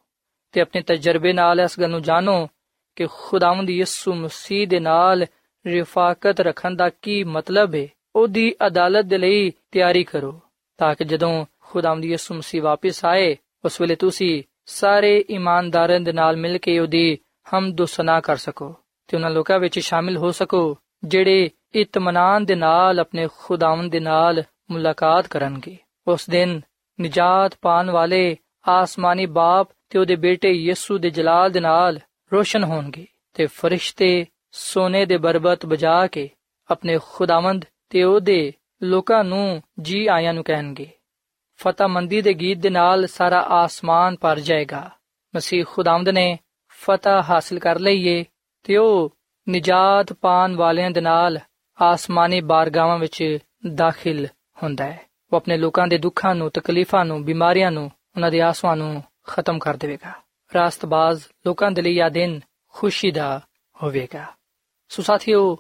[0.52, 2.48] ਤੇ ਆਪਣੇ ਤਜਰਬੇ ਨਾਲ ਇਸ ਗੱਲ ਨੂੰ ਜਾਣੋ
[2.96, 5.26] ਕਿ ਖੁਦਾਵੰਦ ਯਿਸੂ ਮਸੀਹ ਦੇ ਨਾਲ
[5.66, 10.42] ਰਿਫਾਕਤ ਰੱਖਣ ਦਾ ਕੀ ਮਤਲਬ ਹੈ। ਉਹਦੀ ਅਦਾਲਤ ਦੇ ਲਈ ਤਿਆਰੀ ਕਰੋ
[10.78, 16.38] ਤਾਂ ਕਿ ਜਦੋਂ ਖੁਦਾਵੰਦ ਯਿਸੂ ਮਸੀਹ ਵਾਪਸ ਆਏ, ਉਸ ਵੇਲੇ ਤੁਸੀਂ ਸਾਰੇ ਇਮਾਨਦਾਰਾਂ ਦੇ ਨਾਲ
[16.38, 17.18] ਮਿਲ ਕੇ ਉਹਦੀ
[17.54, 18.76] ਹਮਦ ਸਨਾ ਕਰ ਸਕੋ
[19.08, 24.44] ਤੇ ਉਹਨਾਂ ਲੋਕਾਂ ਵਿੱਚ ਸ਼ਾਮਿਲ ਹੋ ਸਕੋ ਜਿਹੜੇ ਇਤਮਾਨਾਨ ਦੇ ਨਾਲ, ਆਪਣੇ ਖੁਦਾਵੰਦ ਦੇ ਨਾਲ
[24.72, 26.62] ਮੁਲਾਕਾਤ ਕਰਨਗੇ। ਉਸ ਦਿਨ
[27.02, 32.00] ਨਜਾਤ ਪਾਣ ਵਾਲੇ ਆਸਮਾਨੀ ਬਾਪ ਤੇ ਉਹਦੇ ਬੇਟੇ ਯਿਸੂ ਦੇ ਜਲਾਲ ਦੇ ਨਾਲ
[32.34, 36.30] ਰੋਸ਼ਨ ਹੋਣਗੇ ਤੇ ਫਰਿਸ਼ਤੇ ਸੋਨੇ ਦੇ ਬਰਬਤ ਬਜਾ ਕੇ
[36.72, 38.54] ਆਪਣੇ ਖੁਦਾਵੰਦ ਤੇ ਉਹਦੇ
[38.84, 40.88] ਲੋਕਾਂ ਨੂੰ ਜੀ ਆਇਆਂ ਨੂੰ ਕਹਿਣਗੇ।
[41.58, 44.92] ਫਤਹਮੰਦੀ ਦੇ ਗੀਤ ਦੇ ਨਾਲ ਸਾਰਾ ਆਸਮਾਨ ਭਰ ਜਾਏਗਾ।
[45.36, 48.26] ਮਸੀਹ ਖੁਦਾਵੰਦ ਨੇ ਫਤਹ ਹਾਸਲ ਕਰ ਲਈਏ
[48.64, 49.18] ਤੇ ਉਹ
[49.50, 51.40] ਨਿਜਾਤ ਪਾਣ ਵਾਲਿਆਂ ਦੇ ਨਾਲ
[51.82, 53.38] ਆਸਮਾਨੀ ਬਾਰਗਾਵਾਂ ਵਿੱਚ
[53.74, 54.28] ਦਾਖਲ
[54.64, 58.76] ਹੁੰਦਾ ਹੈ। ਉਹ ਆਪਣੇ ਲੋਕਾਂ ਦੇ ਦੁੱਖਾਂ ਨੂੰ, ਤਕਲੀਫਾਂ ਨੂੰ, ਬਿਮਾਰੀਆਂ ਨੂੰ, ਉਹਨਾਂ ਦੇ ਆਸਵਾਂ
[58.76, 60.14] ਨੂੰ ਖਤਮ ਕਰ ਦੇਵੇਗਾ।
[60.54, 63.42] ਰਾਸਤਬਾਜ਼ ਲੋਕਾਂ ਦੇ ਲਈ ਇਹ ਦਿਨ ਖੁਸ਼ੀ ਦਾ
[63.84, 64.26] ਹੋਵੇਗਾ।
[64.90, 65.58] ਸੋ ਸਾਥੀਓ,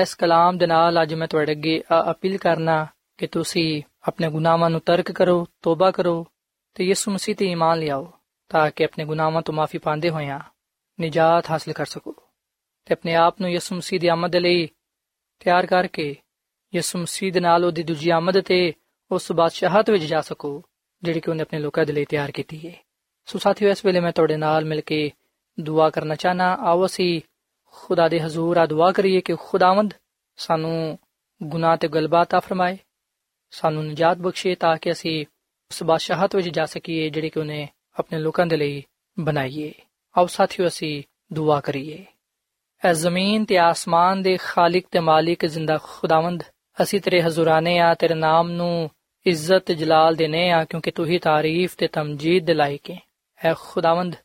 [0.00, 2.86] ਇਸ ਕਲਾਮ ਦੇ ਨਾਲ ਅੱਜ ਮੈਂ ਤੁਹਾਡੇ ਅੱਗੇ ਅਪੀਲ ਕਰਨਾ
[3.18, 6.26] ਕਿ ਤੁਸੀਂ ਆਪਣੇ ਗੁਨਾਹਾਂ ਨੂੰ ਤਰਕ ਕਰੋ, ਤੋਬਾ ਕਰੋ
[6.74, 8.12] ਤੇ ਯਿਸੂ ਮਸੀਹ ਤੇ ਈਮਾਨ ਲਿਆਓ
[8.48, 10.40] ਤਾਂ ਕਿ ਆਪਣੇ ਗੁਨਾਹਾਂ ਤੋਂ ਮਾਫੀ ਪਾਉਂਦੇ ਹੋਇਆਂ
[11.00, 12.14] ਨਿਜਾਤ ਹਾਸਲ ਕਰ ਸਕੋ
[12.84, 14.68] ਤੇ ਆਪਣੇ ਆਪ ਨੂੰ ਯਿਸੂ ਮਸੀਹ ਦੀ ਆਮਦ ਲਈ
[15.38, 16.16] ਤਿਆਰ ਕਰਕੇ
[16.74, 18.72] ਯਿਸੂ ਮਸੀਹ ਦੇ ਨਾਲ ਉਹਦੀ ਦੂਜੀ ਆਮਦ ਤੇ
[19.10, 20.62] ਉਸ ਬਾਦਸ਼ਾਹਤ ਵਿੱਚ ਜਾ ਸਕੋ,
[21.02, 22.74] ਜਿਹੜੀ ਕਿ ਉਹਨੇ ਆਪਣੇ ਲੋਕਾਂ ਦੇ ਲਈ ਤਿਆਰ ਕੀਤੀ ਹੈ
[23.26, 25.10] ਸੋ ਸਾਥੀਓ, ਇਸ ਵੇਲੇ ਮੈਂ ਤੁਹਾਡੇ ਨਾਲ ਮਿਲ ਕੇ
[25.60, 27.20] ਦੁਆ ਕਰਨਾ ਚਾਹਨਾ। ਆਓ ਅਸੀਂ
[27.72, 29.94] ਖੁਦਾ ਦੇ ਹਜ਼ੂਰ ਆ ਦੁਆ ਕਰੀਏ ਕਿ ਖੁਦਾਵੰਦ
[30.36, 30.98] ਸਾਨੂੰ
[31.42, 32.78] ਗੁਨਾਹ ਤੇ ਗਲਬਾ ਤਾ ਫਰਮਾਏ,
[33.50, 35.20] ਸਾਨੂੰ ਨਜਾਤ ਬਖਸ਼ੇ ਤਾਂ ਕਿ ਅਸੀਂ
[35.70, 37.68] ਉਸ ਬਾਦਸ਼ਾਹਤ ਵਿੱਚ ਜਾ ਸਕੀਏ, ਜਿਹੜੀ ਕਿ ਉਹਨੇ
[37.98, 38.82] ਆਪਣੇ ਲੋਕਾਂ ਦੇ ਲਈ
[39.18, 39.72] ਬਣਾਈਏ
[40.18, 42.04] ਆਓ ਸਾਥੀਓ, ਅਸੀਂ ਦੁਆ ਕਰੀਏ।
[42.85, 46.43] ਐ ਜ਼ਮੀਨ ਤੇ ਆਸਮਾਨ ਦੇ ਖਾਲਕ ਤੇ ਮਾਲਿਕ ਜ਼ਿੰਦਾ ਖੁਦਾਵੰਦ
[46.81, 48.89] ਅਸੀਂ ਤੇਰੇ ਹਜ਼ੂਰਾਨੇ ਆ ਤੇਰੇ ਨਾਮ ਨੂੰ
[49.25, 52.97] ਇੱਜ਼ਤ ਜਲਾਲ ਦੇਨੇ ਆ ਕਿਉਂਕਿ ਤੂੰ ਹੀ ਤਾਰੀਫ ਤੇ ਤਮਜੀਦ ਦੇ ਲਾਇਕ ਹੈ
[53.39, 54.15] ਐ ਖੁਦਾਵੰਦ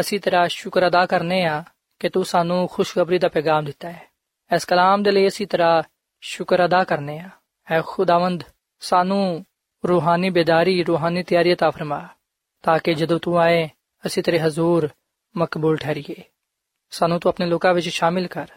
[0.00, 1.64] ਅਸੀਂ ਤੇਰਾ ਸ਼ੁਕਰ ਅਦਾ ਕਰਨੇ ਆ
[2.00, 4.06] ਕਿ ਤੂੰ ਸਾਨੂੰ ਖੁਸ਼ਖਬਰੀ ਦਾ ਪੈਗਾਮ ਦਿੱਤਾ ਹੈ
[4.50, 5.82] ਇਸ ਕਲਾਮ ਦੇ ਲਈ ਅਸੀਂ ਤੇਰਾ
[6.22, 7.28] ਸ਼ੁਕਰ ਅਦਾ ਕਰਨੇ ਆ
[7.68, 8.42] ਐ ਖੁਦਾਵੰਦ
[8.80, 9.44] ਸਾਨੂੰ
[9.84, 12.08] ਰੂਹਾਨੀ ਬੇਦਾਰੀ ਰੂਹਾਨੀ ਤਿਆਰੀ عطا ਫਰਮਾ
[12.62, 13.68] ਤਾਂ ਕਿ ਜਦੋਂ ਤੂੰ ਆਏ
[14.06, 14.88] ਅਸੀਂ ਤੇਰੇ ਹਜ਼ੂਰ
[15.34, 16.22] ਮਕਬੂਲ ਠਹਿਰੀਏ
[16.91, 18.47] ਸਾਨੂੰ ਤੂੰ ਆਪਣੇ ਲੋਕਾਂ ਵਿੱਚ ਸ਼ਾਮਿਲ ਕਰ,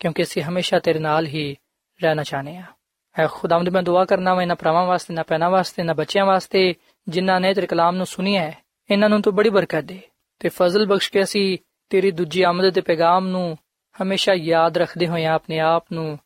[0.00, 1.56] ਕਿਉਂਕਿ ਅਸੀਂ ਹਮੇਸ਼ਾ ਤੇਰੇ ਨਾਲ ਹੀ
[2.00, 2.64] ਰਹਿਣਾ ਚਾਹਨੇ ਆ
[3.16, 6.74] ਐ ਖੁਦਾਵੰਦ, ਮੈਂ ਦੁਆ ਕਰਨਾ ਮੈਂ ਨਾ ਭਰਾਵਾਂ ਵਾਸਤੇ ਨਾ ਪੈਨਾ ਵਾਸਤੇ ਨਾ ਬੱਚਿਆਂ ਵਾਸਤੇ,
[7.06, 8.56] ਜਿਨ੍ਹਾਂ ਨੇ ਤੇਰੇ ਕਲਾਮ ਨੂੰ ਸੁਨਿਆ ਹੈ।
[8.90, 10.00] ਇਹਨਾਂ ਨੂੰ ਤੂੰ ਬੜੀ ਬਰਕਤ ਦੇ
[10.40, 11.58] ਤੇ ਫਜ਼ਲ ਬਖਸ਼ ਕੇ ਅਸੀਂ
[11.90, 13.56] ਤੇਰੀ ਦੂਜੀ ਆਮਦ ਦੇ ਪੈਗਾਮ ਨੂੰ
[13.96, 16.18] ਹਮੇਸ਼ਾ ਯਾਦ ਰੱਖਦੇ ਹੋਏ ਆਪਣੇ ਆਪ ਨੂੰ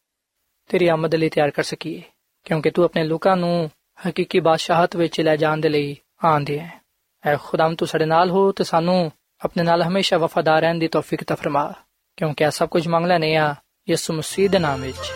[0.71, 2.03] ਤੇਰੀ ਆਮਦ ਲਈ ਤਿਆਰ ਕਰ ਸਕੀਏ,
[2.47, 3.71] ਕਿਉਂਕਿ ਤੂੰ ਆਪਣੇ ਲੋਕਾਂ ਨੂੰ
[4.09, 6.81] ਹਕੀਕੀ ਬਾਦਸ਼ਾਹਤ ਵਿੱਚ ਲੈ ਜਾਣ ਦੇ ਲਈ ਆਂਦੇ ਹੈ।
[7.25, 11.25] ਐ ਖੁਦਾਮ ਤੂੰ ਸਾਡੇ ਨਾਲ ਹੋ ਤੇ ਸਾਨੂੰ ਆਪਣੇ ਨਾਲ ਹਮੇਸ਼ਾ ਵਫਾਦਾਰ ਰਹਿਣ ਦੀ ਤੌਫੀਕ
[11.25, 11.73] ਤਾ ਫਰਮਾ
[12.19, 13.55] ਕਿਉਂਕਿ ਇਹ ਸਭ ਕੁਝ ਮੰਗ ਲੈਨੇ ਆ
[13.89, 15.13] ਯਿਸੂ ਮਸੀਹ ਦੇ ਨਾਮ ਵਿੱਚ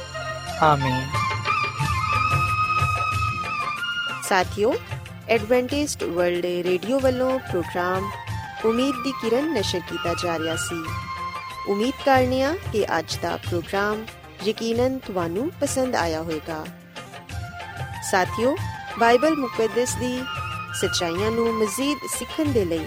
[0.63, 1.07] ਆਮੀਨ
[4.23, 4.73] ਸਾਥਿਓ
[5.29, 8.11] ਐਡਵੈਂਟਿਸਟ ਵਰਲਡ ਰੇਡੀਓ ਵੱਲੋਂ ਪ੍ਰੋਗਰਾਮ
[8.65, 10.85] ਉਮੀਦ ਦੀ ਕਿਰਨ ਨਸ਼ਰ ਕੀਤਾ ਜਾ ਰਿਹਾ ਸੀ
[11.69, 14.05] ਉਮੀਦ ਕਰਨੀਆ ਕਿ ਅੱਜ ਦਾ ਪ੍ਰੋਗਰਾਮ
[14.47, 16.65] ਯਕੀਨਨ ਤੁਹਾਨੂੰ ਪਸੰਦ ਆਇਆ ਹੋਵੇਗਾ
[18.11, 18.57] ਸਾਥਿਓ
[18.99, 20.19] ਬਾਈਬਲ ਮੁਕੱਦਸ ਦੀ
[20.81, 22.87] ਸਚਾਈਆਂ ਨੂੰ ਮਜ਼ੀਦ ਸਿੱਖਣ ਦੇ ਲਈ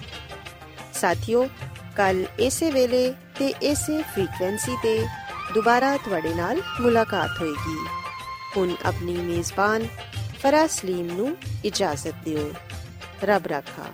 [1.01, 1.47] ਸਾਥਿਓ,
[1.95, 5.07] ਕੱਲ ਇਸੇ ਵੇਲੇ ਤੇ ਇਸੇ ਫ੍ਰੀਕਵੈਂਸੀ ਤੇ
[5.53, 7.77] ਦੁਬਾਰਾ ਤੁਹਾਡੇ ਨਾਲ ਮੁਲਾਕਾਤ ਹੋਏਗੀ।
[8.57, 9.87] ਹੁਣ ਆਪਣੀ ਮੇਜ਼ਬਾਨ
[10.39, 12.51] ਫਰਾਸਲੀਮ ਨੂੰ ਇਜਾਜ਼ਤ ਦਿਓ।
[13.23, 13.85] ਰੱਬ ਰਾਖਾ।